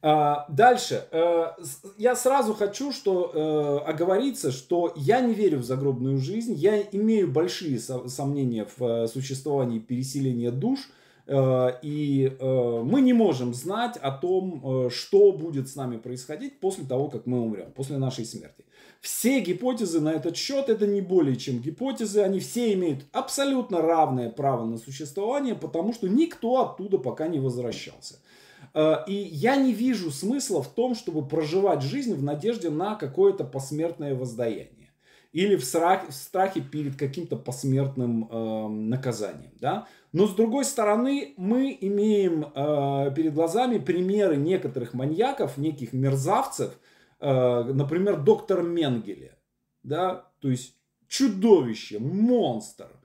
А, 0.02 0.46
дальше. 0.50 1.08
Э, 1.12 1.54
я 1.98 2.16
сразу 2.16 2.54
хочу 2.54 2.92
что, 2.92 3.32
э, 3.34 3.90
оговориться, 3.90 4.52
что 4.52 4.94
я 4.96 5.22
не 5.22 5.34
верю 5.34 5.60
в 5.60 5.64
загробную 5.64 6.18
жизнь. 6.18 6.54
Я 6.54 6.82
имею 6.82 7.32
большие 7.32 7.80
сомнения 7.80 8.68
в 8.78 8.84
э, 8.84 9.08
существовании 9.08 9.80
переселения 9.80 10.52
душ– 10.52 10.80
и 11.28 12.38
мы 12.40 13.02
не 13.02 13.14
можем 13.14 13.56
знать 13.56 13.98
о 13.98 14.12
том, 14.12 14.92
что 14.92 15.32
будет 15.32 15.68
с 15.68 15.76
нами 15.76 15.98
происходить 15.98 16.60
после 16.60 16.86
того, 16.86 17.10
как 17.10 17.26
мы 17.26 17.42
умрем, 17.42 17.72
после 17.72 17.98
нашей 17.98 18.26
смерти. 18.26 18.64
Все 19.02 19.40
гипотезы 19.40 20.02
на 20.02 20.14
этот 20.14 20.38
счет 20.38 20.70
это 20.70 20.86
не 20.86 21.02
более 21.02 21.36
чем 21.36 21.58
гипотезы, 21.58 22.22
они 22.22 22.40
все 22.40 22.74
имеют 22.74 23.06
абсолютно 23.12 23.82
равное 23.82 24.30
право 24.30 24.66
на 24.66 24.78
существование, 24.78 25.56
потому 25.56 25.94
что 25.94 26.08
никто 26.08 26.62
оттуда 26.62 27.00
пока 27.00 27.28
не 27.28 27.40
возвращался. 27.40 28.20
И 29.08 29.14
я 29.14 29.56
не 29.56 29.72
вижу 29.72 30.12
смысла 30.12 30.62
в 30.62 30.68
том, 30.68 30.96
чтобы 30.96 31.26
проживать 31.26 31.82
жизнь 31.82 32.14
в 32.14 32.22
надежде 32.22 32.70
на 32.70 32.96
какое-то 32.96 33.46
посмертное 33.46 34.16
воздаяние. 34.16 34.86
или 35.36 35.58
в 35.58 35.66
страхе, 35.66 36.08
в 36.12 36.14
страхе 36.14 36.62
перед 36.62 36.96
каким-то 36.96 37.36
посмертным 37.36 38.30
э, 38.32 38.68
наказанием. 38.70 39.52
Да? 39.60 39.86
Но 40.14 40.28
с 40.28 40.34
другой 40.34 40.64
стороны, 40.64 41.34
мы 41.36 41.78
имеем 41.82 42.46
э, 42.46 43.12
перед 43.14 43.34
глазами 43.34 43.78
примеры 43.78 44.38
некоторых 44.38 44.94
маньяков, 44.94 45.58
неких 45.58 45.92
мерзавцев, 45.92 46.72
э, 47.20 47.64
например, 47.64 48.22
доктор 48.22 48.64
Менгеле. 48.64 49.38
Да? 49.84 50.32
То 50.40 50.50
есть 50.50 50.78
чудовище, 51.10 52.00
монстр, 52.00 52.88
э, 52.88 53.05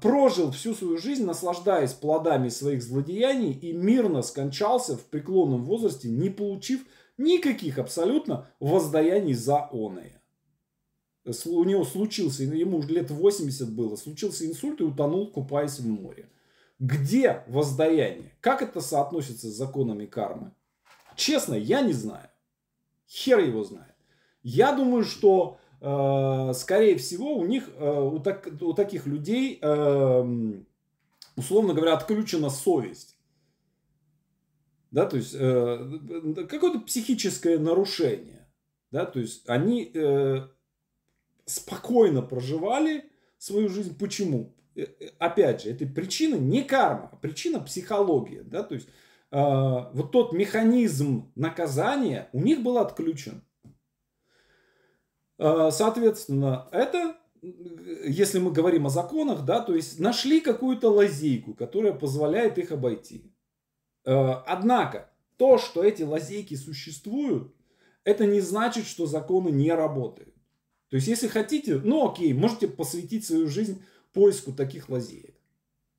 прожил 0.00 0.52
всю 0.52 0.74
свою 0.74 0.98
жизнь, 0.98 1.24
наслаждаясь 1.24 1.92
плодами 1.92 2.48
своих 2.48 2.82
злодеяний 2.82 3.52
и 3.52 3.72
мирно 3.72 4.22
скончался 4.22 4.96
в 4.96 5.04
преклонном 5.06 5.64
возрасте, 5.64 6.08
не 6.08 6.30
получив 6.30 6.82
никаких 7.18 7.78
абсолютно 7.78 8.48
воздаяний 8.60 9.34
за 9.34 9.68
оное 9.72 10.22
у 11.46 11.64
него 11.64 11.84
случился, 11.84 12.42
ему 12.42 12.78
уже 12.78 12.88
лет 12.88 13.10
80 13.10 13.72
было, 13.72 13.96
случился 13.96 14.46
инсульт 14.46 14.80
и 14.80 14.84
утонул, 14.84 15.30
купаясь 15.30 15.78
в 15.78 15.86
море. 15.86 16.28
Где 16.78 17.44
воздаяние? 17.46 18.36
Как 18.40 18.60
это 18.60 18.80
соотносится 18.80 19.48
с 19.48 19.54
законами 19.54 20.06
кармы? 20.06 20.52
Честно, 21.14 21.54
я 21.54 21.80
не 21.82 21.92
знаю. 21.92 22.28
Хер 23.08 23.38
его 23.38 23.62
знает. 23.62 23.94
Я 24.42 24.72
думаю, 24.72 25.04
что 25.04 25.58
э, 25.58 25.71
скорее 26.54 26.96
всего 26.96 27.36
у 27.36 27.44
них, 27.44 27.68
э, 27.76 28.00
у, 28.00 28.18
так, 28.20 28.48
у 28.60 28.72
таких 28.72 29.06
людей, 29.06 29.58
э, 29.60 30.52
условно 31.36 31.74
говоря, 31.74 31.94
отключена 31.94 32.50
совесть. 32.50 33.16
Да, 34.92 35.06
то 35.06 35.16
есть 35.16 35.34
э, 35.34 36.46
какое-то 36.48 36.80
психическое 36.80 37.58
нарушение. 37.58 38.48
Да, 38.90 39.06
то 39.06 39.20
есть 39.20 39.48
они 39.48 39.90
э, 39.92 40.46
спокойно 41.46 42.22
проживали 42.22 43.10
свою 43.38 43.68
жизнь. 43.68 43.96
Почему? 43.98 44.54
Э, 44.74 44.82
э, 44.82 45.08
опять 45.18 45.62
же, 45.62 45.70
это 45.70 45.86
причина 45.86 46.36
не 46.36 46.62
карма, 46.62 47.08
а 47.12 47.16
причина 47.16 47.58
психология. 47.60 48.42
Да? 48.42 48.62
То 48.62 48.74
есть 48.74 48.88
э, 49.30 49.36
вот 49.40 50.12
тот 50.12 50.32
механизм 50.32 51.32
наказания 51.34 52.28
у 52.32 52.40
них 52.40 52.62
был 52.62 52.78
отключен. 52.78 53.42
Э, 55.42 55.70
соответственно, 55.72 56.68
это, 56.70 57.16
если 57.42 58.38
мы 58.38 58.52
говорим 58.52 58.86
о 58.86 58.90
законах, 58.90 59.44
да, 59.44 59.58
то 59.58 59.74
есть 59.74 59.98
нашли 59.98 60.40
какую-то 60.40 60.88
лазейку, 60.88 61.54
которая 61.54 61.92
позволяет 61.92 62.58
их 62.58 62.70
обойти. 62.70 63.34
Э, 64.04 64.34
однако, 64.46 65.10
то, 65.38 65.58
что 65.58 65.82
эти 65.82 66.04
лазейки 66.04 66.54
существуют, 66.54 67.52
это 68.04 68.24
не 68.24 68.40
значит, 68.40 68.86
что 68.86 69.06
законы 69.06 69.48
не 69.48 69.72
работают. 69.72 70.32
То 70.90 70.96
есть, 70.96 71.08
если 71.08 71.26
хотите, 71.26 71.80
ну 71.82 72.08
окей, 72.08 72.32
можете 72.34 72.68
посвятить 72.68 73.26
свою 73.26 73.48
жизнь 73.48 73.82
поиску 74.12 74.52
таких 74.52 74.88
лазеек. 74.88 75.34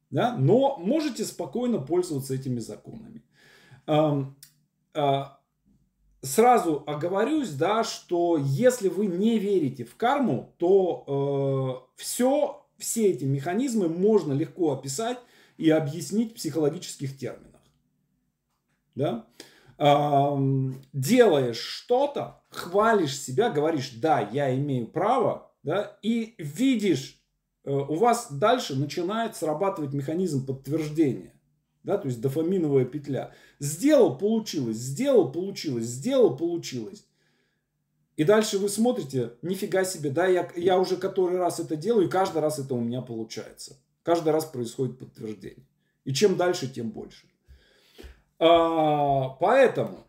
Да? 0.09 0.37
Но 0.37 0.77
можете 0.77 1.25
спокойно 1.25 1.79
пользоваться 1.79 2.33
этими 2.33 2.59
законами. 2.59 3.23
А, 3.87 5.39
сразу 6.23 6.83
оговорюсь, 6.87 7.51
да, 7.51 7.83
что 7.83 8.37
если 8.41 8.87
вы 8.87 9.05
не 9.07 9.37
верите 9.37 9.83
в 9.83 9.95
карму, 9.95 10.55
то 10.57 11.85
э, 11.85 12.01
все, 12.01 12.65
все 12.77 13.11
эти 13.11 13.25
механизмы 13.25 13.89
можно 13.89 14.33
легко 14.33 14.71
описать 14.71 15.19
и 15.57 15.69
объяснить 15.69 16.31
в 16.31 16.35
психологических 16.35 17.17
терминах. 17.17 17.61
Да? 18.95 19.27
делаешь 20.93 21.57
что-то, 21.57 22.41
хвалишь 22.51 23.19
себя, 23.19 23.49
говоришь, 23.49 23.91
да, 23.97 24.21
я 24.21 24.55
имею 24.55 24.87
право, 24.87 25.51
да, 25.63 25.97
и 26.01 26.35
видишь, 26.37 27.21
э, 27.65 27.71
у 27.71 27.95
вас 27.95 28.31
дальше 28.31 28.75
начинает 28.75 29.35
срабатывать 29.35 29.93
механизм 29.93 30.45
подтверждения. 30.45 31.33
Да, 31.83 31.97
то 31.97 32.07
есть 32.07 32.21
дофаминовая 32.21 32.85
петля. 32.85 33.31
Сделал, 33.59 34.17
получилось, 34.17 34.77
сделал, 34.77 35.31
получилось, 35.31 35.85
сделал, 35.85 36.37
получилось. 36.37 37.05
И 38.15 38.23
дальше 38.23 38.57
вы 38.57 38.69
смотрите, 38.69 39.33
нифига 39.41 39.83
себе, 39.83 40.09
да, 40.09 40.27
я, 40.27 40.49
я 40.55 40.79
уже 40.79 40.97
который 40.97 41.37
раз 41.37 41.59
это 41.59 41.75
делаю, 41.75 42.07
и 42.07 42.11
каждый 42.11 42.41
раз 42.41 42.59
это 42.59 42.73
у 42.75 42.79
меня 42.79 43.01
получается. 43.01 43.77
Каждый 44.03 44.31
раз 44.31 44.45
происходит 44.45 44.99
подтверждение. 44.99 45.65
И 46.05 46.13
чем 46.13 46.37
дальше, 46.37 46.67
тем 46.67 46.91
больше. 46.91 47.27
А, 48.39 49.29
поэтому 49.39 50.05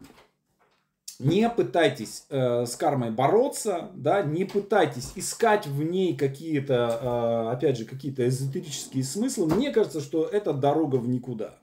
не 1.19 1.49
пытайтесь 1.49 2.27
э, 2.29 2.67
с 2.67 2.75
кармой 2.77 3.11
бороться, 3.11 3.91
да, 3.95 4.23
не 4.23 4.45
пытайтесь 4.45 5.13
искать 5.15 5.67
в 5.67 5.83
ней 5.83 6.17
какие-то, 6.17 7.49
э, 7.51 7.53
опять 7.53 7.79
же, 7.79 7.85
какие-то 7.85 8.27
эзотерические 8.27 9.05
смыслы. 9.05 9.47
Мне 9.47 9.71
кажется, 9.71 10.01
что 10.01 10.25
это 10.25 10.53
дорога 10.53 10.97
в 10.97 11.09
никуда. 11.09 11.55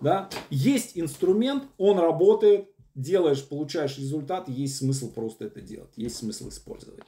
Да? 0.00 0.30
Есть 0.50 0.92
инструмент, 0.94 1.64
он 1.78 1.98
работает, 1.98 2.68
делаешь, 2.94 3.46
получаешь 3.46 3.98
результат, 3.98 4.48
есть 4.48 4.76
смысл 4.76 5.12
просто 5.12 5.46
это 5.46 5.60
делать, 5.60 5.92
есть 5.96 6.16
смысл 6.16 6.48
использовать. 6.48 7.00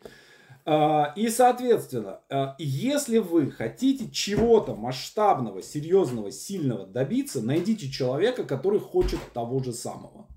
А, 0.65 1.13
и, 1.17 1.29
соответственно, 1.29 2.21
а, 2.31 2.55
если 2.59 3.19
вы 3.19 3.51
хотите 3.51 4.09
чего-то 4.11 4.77
масштабного, 4.77 5.63
серьезного, 5.63 6.31
сильного 6.31 6.87
добиться, 6.87 7.43
найдите 7.43 7.91
человека, 7.91 8.45
который 8.45 8.79
хочет 8.79 9.19
того 9.33 9.61
же 9.63 9.73
самого. 9.73 10.29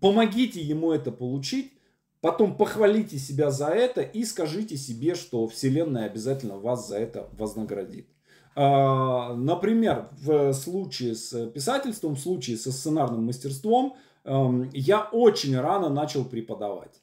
Помогите 0.00 0.60
ему 0.62 0.92
это 0.92 1.12
получить, 1.12 1.72
потом 2.22 2.56
похвалите 2.56 3.18
себя 3.18 3.50
за 3.50 3.68
это 3.68 4.00
и 4.00 4.24
скажите 4.24 4.78
себе, 4.78 5.14
что 5.14 5.46
Вселенная 5.46 6.06
обязательно 6.06 6.56
вас 6.56 6.88
за 6.88 6.96
это 6.96 7.28
вознаградит. 7.32 8.08
А, 8.56 9.34
например, 9.34 10.08
в 10.12 10.52
случае 10.52 11.14
с 11.14 11.46
писательством, 11.50 12.14
в 12.16 12.20
случае 12.20 12.56
со 12.56 12.72
сценарным 12.72 13.24
мастерством, 13.24 13.96
я 14.24 15.08
очень 15.12 15.58
рано 15.58 15.88
начал 15.88 16.24
преподавать. 16.24 17.00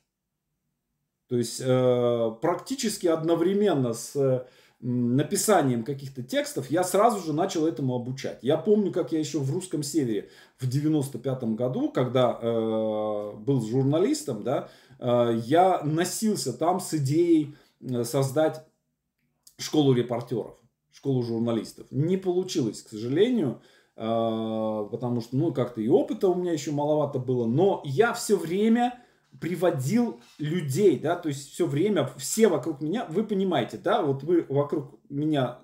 То 1.28 1.38
есть 1.38 1.62
э, 1.64 2.32
практически 2.42 3.08
одновременно 3.08 3.94
с 3.94 4.16
э, 4.16 4.46
написанием 4.80 5.84
каких-то 5.84 6.24
текстов 6.24 6.72
я 6.72 6.84
сразу 6.84 7.20
же 7.20 7.34
начал 7.34 7.68
этому 7.68 7.96
обучать. 7.96 8.40
Я 8.42 8.58
помню, 8.58 8.92
как 8.94 9.12
я 9.12 9.20
еще 9.20 9.40
в 9.40 9.52
русском 9.54 9.84
севере 9.84 10.30
в 10.58 10.68
95-м 10.70 11.56
году, 11.56 11.90
когда 11.90 12.40
э, 12.42 13.34
был 13.38 13.62
журналистом, 13.62 14.44
да, 14.44 14.70
я 15.00 15.84
носился 15.84 16.54
там 16.54 16.80
с 16.80 16.92
идеей 16.96 17.56
создать 18.04 18.66
школу 19.60 19.94
репортеров, 19.94 20.58
школу 20.98 21.22
журналистов. 21.24 21.88
Не 21.92 22.18
получилось, 22.18 22.82
к 22.82 22.90
сожалению, 22.90 23.62
э, 23.96 24.02
потому 24.92 25.22
что, 25.22 25.38
ну, 25.38 25.54
как-то 25.54 25.80
и 25.80 25.88
опыта 25.88 26.28
у 26.28 26.36
меня 26.36 26.52
еще 26.52 26.72
маловато 26.72 27.20
было, 27.20 27.46
но 27.46 27.82
я 27.86 28.14
все 28.14 28.36
время 28.36 29.00
приводил 29.40 30.20
людей, 30.40 30.98
да, 30.98 31.16
то 31.16 31.30
есть 31.30 31.52
все 31.52 31.68
время, 31.68 32.10
все 32.18 32.48
вокруг 32.48 32.82
меня, 32.82 33.06
вы 33.10 33.24
понимаете, 33.24 33.78
да, 33.78 34.02
вот 34.02 34.24
вы 34.24 34.46
вокруг 34.50 34.96
меня 35.10 35.60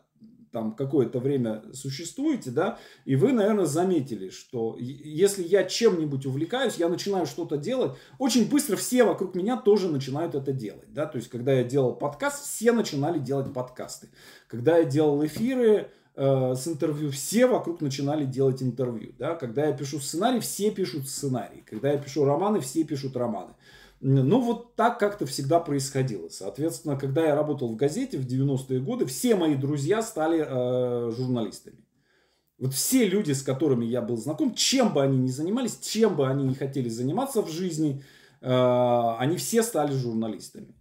там 0.53 0.75
какое-то 0.75 1.19
время 1.19 1.63
существуете, 1.73 2.51
да, 2.51 2.79
и 3.03 3.15
вы, 3.15 3.33
наверное, 3.33 3.65
заметили, 3.65 4.29
что 4.29 4.77
если 4.79 5.43
я 5.43 5.63
чем-нибудь 5.63 6.25
увлекаюсь, 6.25 6.75
я 6.75 6.87
начинаю 6.87 7.25
что-то 7.25 7.57
делать, 7.57 7.93
очень 8.19 8.47
быстро 8.47 8.77
все 8.77 9.03
вокруг 9.03 9.35
меня 9.35 9.57
тоже 9.57 9.89
начинают 9.89 10.35
это 10.35 10.53
делать, 10.53 10.93
да, 10.93 11.07
то 11.07 11.17
есть 11.17 11.29
когда 11.29 11.51
я 11.51 11.63
делал 11.63 11.93
подкаст, 11.95 12.45
все 12.45 12.71
начинали 12.71 13.19
делать 13.19 13.51
подкасты, 13.51 14.07
когда 14.47 14.77
я 14.77 14.85
делал 14.85 15.25
эфиры, 15.25 15.89
э, 16.15 16.53
с 16.55 16.67
интервью, 16.67 17.09
все 17.09 17.47
вокруг 17.47 17.81
начинали 17.81 18.25
делать 18.25 18.61
интервью. 18.61 19.13
Да? 19.17 19.33
Когда 19.33 19.65
я 19.65 19.73
пишу 19.73 19.99
сценарий, 19.99 20.39
все 20.41 20.69
пишут 20.69 21.09
сценарий. 21.09 21.63
Когда 21.65 21.91
я 21.91 21.97
пишу 21.97 22.23
романы, 22.23 22.59
все 22.59 22.83
пишут 22.83 23.17
романы. 23.17 23.53
Ну, 24.05 24.41
вот 24.41 24.75
так 24.75 24.99
как-то 24.99 25.25
всегда 25.25 25.61
происходило. 25.61 26.27
Соответственно, 26.27 26.97
когда 26.97 27.25
я 27.25 27.35
работал 27.35 27.69
в 27.69 27.77
газете 27.77 28.17
в 28.17 28.27
90-е 28.27 28.81
годы, 28.81 29.05
все 29.05 29.35
мои 29.35 29.55
друзья 29.55 30.01
стали 30.01 30.45
э, 30.45 31.11
журналистами. 31.11 31.77
Вот 32.57 32.73
все 32.73 33.07
люди, 33.07 33.31
с 33.31 33.41
которыми 33.41 33.85
я 33.85 34.01
был 34.01 34.17
знаком, 34.17 34.55
чем 34.55 34.93
бы 34.93 35.01
они 35.01 35.17
ни 35.17 35.29
занимались, 35.29 35.79
чем 35.79 36.17
бы 36.17 36.27
они 36.27 36.43
ни 36.43 36.53
хотели 36.53 36.89
заниматься 36.89 37.41
в 37.41 37.49
жизни, 37.49 38.03
э, 38.41 39.15
они 39.19 39.37
все 39.37 39.63
стали 39.63 39.93
журналистами. 39.93 40.75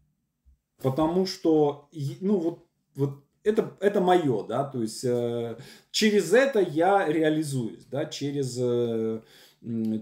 Потому 0.83 1.25
что, 1.25 1.89
ну, 2.21 2.39
вот, 2.39 2.67
вот 2.97 3.25
это, 3.45 3.77
это 3.79 4.01
мое, 4.01 4.45
да, 4.49 4.65
то 4.65 4.83
есть 4.83 5.05
э, 5.05 5.59
через 5.93 6.33
это 6.33 6.59
я 6.59 7.07
реализуюсь, 7.07 7.85
да, 7.85 8.05
через, 8.07 8.57
э, 8.59 9.21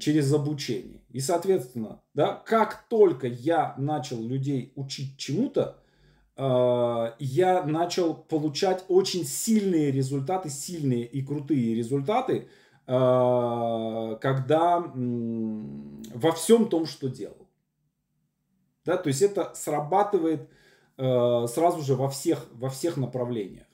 через 0.01 0.33
обучение. 0.33 1.00
И, 1.11 1.21
соответственно, 1.21 2.01
да, 2.15 2.35
как 2.47 2.87
только 2.89 3.27
я 3.27 3.75
начал 3.77 4.23
людей 4.23 4.73
учить 4.77 5.17
чему-то, 5.19 5.79
э, 6.37 7.13
я 7.19 7.65
начал 7.65 8.15
получать 8.15 8.85
очень 8.89 9.25
сильные 9.25 9.91
результаты, 9.91 10.51
сильные 10.51 11.05
и 11.05 11.23
крутые 11.23 11.75
результаты, 11.75 12.49
э, 12.87 14.19
когда 14.21 14.79
э, 14.79 14.91
во 14.95 16.33
всем 16.33 16.69
том, 16.69 16.87
что 16.87 17.09
делал. 17.09 17.49
Да, 18.85 18.97
то 18.97 19.09
есть 19.09 19.21
это 19.21 19.53
срабатывает 19.55 20.49
э, 20.97 21.47
сразу 21.49 21.83
же 21.83 21.97
во 21.97 22.09
всех, 22.09 22.47
во 22.53 22.71
всех 22.71 22.97
направлениях. 22.97 23.67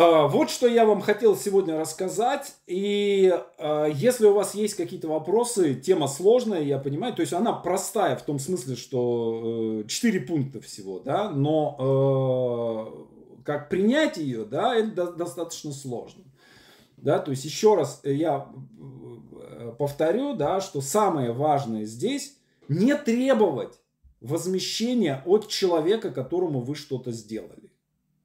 А, 0.00 0.28
вот 0.28 0.48
что 0.48 0.68
я 0.68 0.84
вам 0.84 1.00
хотел 1.00 1.34
сегодня 1.34 1.80
рассказать. 1.80 2.54
И 2.68 3.36
а, 3.58 3.86
если 3.86 4.26
у 4.26 4.32
вас 4.32 4.54
есть 4.54 4.74
какие-то 4.74 5.08
вопросы, 5.08 5.74
тема 5.74 6.06
сложная, 6.06 6.62
я 6.62 6.78
понимаю. 6.78 7.14
То 7.14 7.22
есть 7.22 7.32
она 7.32 7.52
простая 7.52 8.14
в 8.14 8.22
том 8.22 8.38
смысле, 8.38 8.76
что 8.76 9.82
4 9.88 10.18
э, 10.18 10.22
пункта 10.24 10.60
всего, 10.60 11.00
да, 11.00 11.30
но 11.30 12.86
э, 13.36 13.42
как 13.42 13.68
принять 13.68 14.18
ее, 14.18 14.44
да, 14.44 14.76
это 14.76 15.10
достаточно 15.10 15.72
сложно. 15.72 16.22
Да, 16.96 17.18
то 17.18 17.32
есть 17.32 17.44
еще 17.44 17.74
раз 17.74 18.00
я 18.04 18.46
э, 19.50 19.72
повторю, 19.76 20.34
да, 20.34 20.60
что 20.60 20.80
самое 20.80 21.32
важное 21.32 21.86
здесь 21.86 22.36
не 22.68 22.94
требовать 22.94 23.80
возмещения 24.20 25.24
от 25.26 25.48
человека, 25.48 26.12
которому 26.12 26.60
вы 26.60 26.76
что-то 26.76 27.10
сделали. 27.10 27.67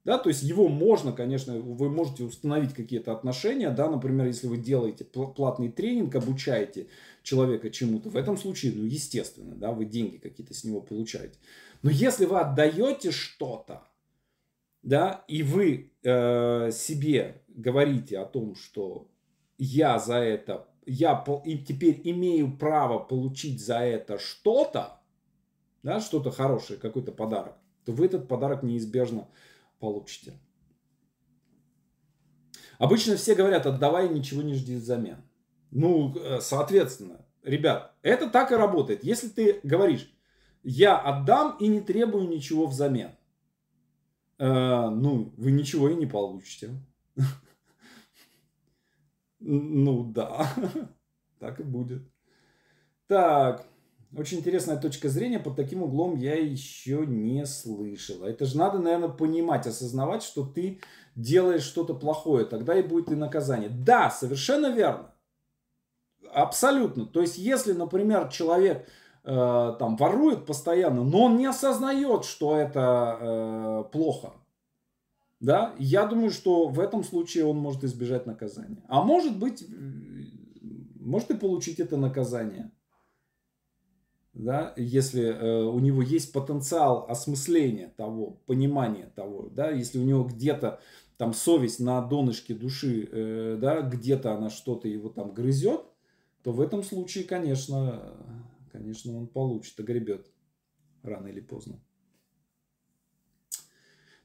Да, 0.05 0.17
то 0.17 0.27
есть 0.27 0.43
его 0.43 0.67
можно, 0.67 1.13
конечно, 1.13 1.57
вы 1.57 1.89
можете 1.89 2.23
установить 2.23 2.73
какие-то 2.73 3.13
отношения, 3.13 3.69
да, 3.69 3.89
например, 3.89 4.27
если 4.27 4.47
вы 4.47 4.57
делаете 4.57 5.05
платный 5.05 5.71
тренинг, 5.71 6.13
обучаете 6.15 6.87
человека 7.21 7.69
чему-то, 7.69 8.09
в 8.09 8.17
этом 8.17 8.37
случае, 8.37 8.73
ну, 8.75 8.83
естественно, 8.83 9.55
да, 9.55 9.71
вы 9.71 9.85
деньги 9.85 10.17
какие-то 10.17 10.53
с 10.53 10.65
него 10.65 10.81
получаете. 10.81 11.37
Но 11.83 11.89
если 11.89 12.25
вы 12.25 12.39
отдаете 12.39 13.11
что-то, 13.11 13.83
да, 14.81 15.23
и 15.29 15.41
вы 15.41 15.93
э, 16.03 16.71
себе 16.73 17.41
говорите 17.47 18.19
о 18.19 18.25
том, 18.25 18.55
что 18.55 19.07
я 19.57 19.99
за 19.99 20.15
это, 20.15 20.67
я 20.85 21.23
и 21.45 21.57
теперь 21.57 22.01
имею 22.03 22.57
право 22.57 22.99
получить 22.99 23.63
за 23.65 23.79
это 23.79 24.19
что-то, 24.19 24.99
да, 25.81 26.01
что-то 26.01 26.31
хорошее, 26.31 26.77
какой-то 26.77 27.13
подарок, 27.13 27.55
то 27.85 27.93
вы 27.93 28.07
этот 28.07 28.27
подарок 28.27 28.63
неизбежно 28.63 29.29
получите. 29.83 30.39
Обычно 32.79 33.17
все 33.17 33.35
говорят, 33.35 33.65
отдавай, 33.65 34.07
ничего 34.07 34.41
не 34.41 34.53
жди 34.53 34.77
взамен. 34.77 35.17
Ну, 35.71 36.15
э, 36.15 36.39
соответственно, 36.39 37.25
ребят, 37.43 37.93
это 38.01 38.29
так 38.29 38.53
и 38.53 38.55
работает. 38.55 39.03
Если 39.03 39.27
ты 39.27 39.59
говоришь, 39.63 40.09
я 40.63 40.97
отдам 40.97 41.57
и 41.57 41.67
не 41.67 41.81
требую 41.81 42.29
ничего 42.29 42.65
взамен, 42.65 43.11
э, 44.39 44.89
ну, 44.89 45.33
вы 45.35 45.51
ничего 45.51 45.89
и 45.89 45.95
не 45.95 46.05
получите. 46.05 46.69
Ну 49.45 50.05
да, 50.05 50.49
так 51.39 51.59
и 51.59 51.63
будет. 51.63 52.01
Так, 53.07 53.67
очень 54.15 54.39
интересная 54.39 54.77
точка 54.77 55.09
зрения, 55.09 55.39
под 55.39 55.55
таким 55.55 55.83
углом 55.83 56.15
я 56.17 56.35
еще 56.35 57.05
не 57.05 57.45
слышала. 57.45 58.25
Это 58.25 58.45
же 58.45 58.57
надо, 58.57 58.79
наверное, 58.79 59.09
понимать, 59.09 59.65
осознавать, 59.65 60.23
что 60.23 60.45
ты 60.45 60.81
делаешь 61.15 61.63
что-то 61.63 61.93
плохое, 61.93 62.45
тогда 62.45 62.77
и 62.77 62.83
будет 62.83 63.11
и 63.11 63.15
наказание. 63.15 63.69
Да, 63.69 64.09
совершенно 64.09 64.67
верно. 64.71 65.11
Абсолютно. 66.31 67.05
То 67.05 67.21
есть, 67.21 67.37
если, 67.37 67.73
например, 67.73 68.29
человек 68.29 68.87
э, 69.23 69.75
там 69.79 69.95
ворует 69.97 70.45
постоянно, 70.45 71.03
но 71.03 71.23
он 71.23 71.37
не 71.37 71.45
осознает, 71.45 72.25
что 72.25 72.55
это 72.55 73.17
э, 73.19 73.83
плохо, 73.91 74.33
да, 75.39 75.75
я 75.77 76.05
думаю, 76.05 76.31
что 76.31 76.69
в 76.69 76.79
этом 76.79 77.03
случае 77.03 77.45
он 77.45 77.57
может 77.57 77.83
избежать 77.83 78.25
наказания. 78.25 78.83
А 78.87 79.01
может 79.01 79.37
быть, 79.37 79.65
может 80.99 81.31
и 81.31 81.37
получить 81.37 81.79
это 81.79 81.97
наказание 81.97 82.71
да, 84.33 84.73
если 84.77 85.23
э, 85.25 85.63
у 85.63 85.79
него 85.79 86.01
есть 86.01 86.33
потенциал 86.33 87.05
осмысления 87.09 87.93
того, 87.95 88.41
понимания 88.45 89.11
того, 89.15 89.49
да, 89.49 89.69
если 89.69 89.99
у 89.99 90.03
него 90.03 90.23
где-то 90.23 90.79
там 91.17 91.33
совесть 91.33 91.79
на 91.79 92.01
донышке 92.01 92.53
души, 92.53 93.07
э, 93.11 93.57
да, 93.61 93.81
где-то 93.81 94.33
она 94.33 94.49
что-то 94.49 94.87
его 94.87 95.09
там 95.09 95.33
грызет, 95.33 95.81
то 96.41 96.51
в 96.51 96.61
этом 96.61 96.83
случае, 96.83 97.23
конечно, 97.23 98.17
конечно, 98.71 99.15
он 99.15 99.27
получит, 99.27 99.79
огребет 99.79 100.27
рано 101.03 101.27
или 101.27 101.39
поздно. 101.39 101.79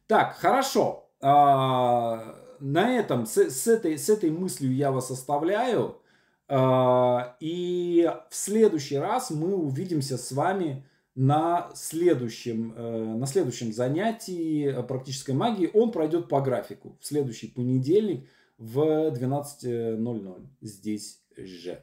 Так, 0.06 0.36
хорошо. 0.36 1.10
А, 1.20 2.34
на 2.60 2.96
этом, 2.96 3.26
с, 3.26 3.36
с, 3.36 3.66
этой, 3.66 3.98
с 3.98 4.08
этой 4.08 4.30
мыслью 4.30 4.74
я 4.74 4.90
вас 4.90 5.10
оставляю. 5.10 6.00
А, 6.48 7.36
и 7.40 8.10
в 8.30 8.34
следующий 8.34 8.96
раз 8.96 9.30
мы 9.30 9.54
увидимся 9.54 10.16
с 10.16 10.32
вами 10.32 10.86
на 11.14 11.70
следующем, 11.74 12.72
э, 12.76 13.14
на 13.16 13.26
следующем 13.26 13.72
занятии 13.72 14.82
практической 14.86 15.32
магии. 15.32 15.70
Он 15.74 15.90
пройдет 15.90 16.28
по 16.28 16.40
графику 16.40 16.96
в 17.00 17.06
следующий 17.06 17.48
понедельник 17.48 18.28
в 18.56 18.80
12.00 19.10 20.46
здесь 20.60 21.20
же. 21.36 21.82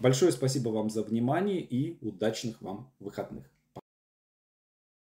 Большое 0.00 0.32
спасибо 0.32 0.70
вам 0.70 0.90
за 0.90 1.02
внимание 1.02 1.60
и 1.60 1.98
удачных 2.04 2.62
вам 2.62 2.90
выходных. 3.00 3.44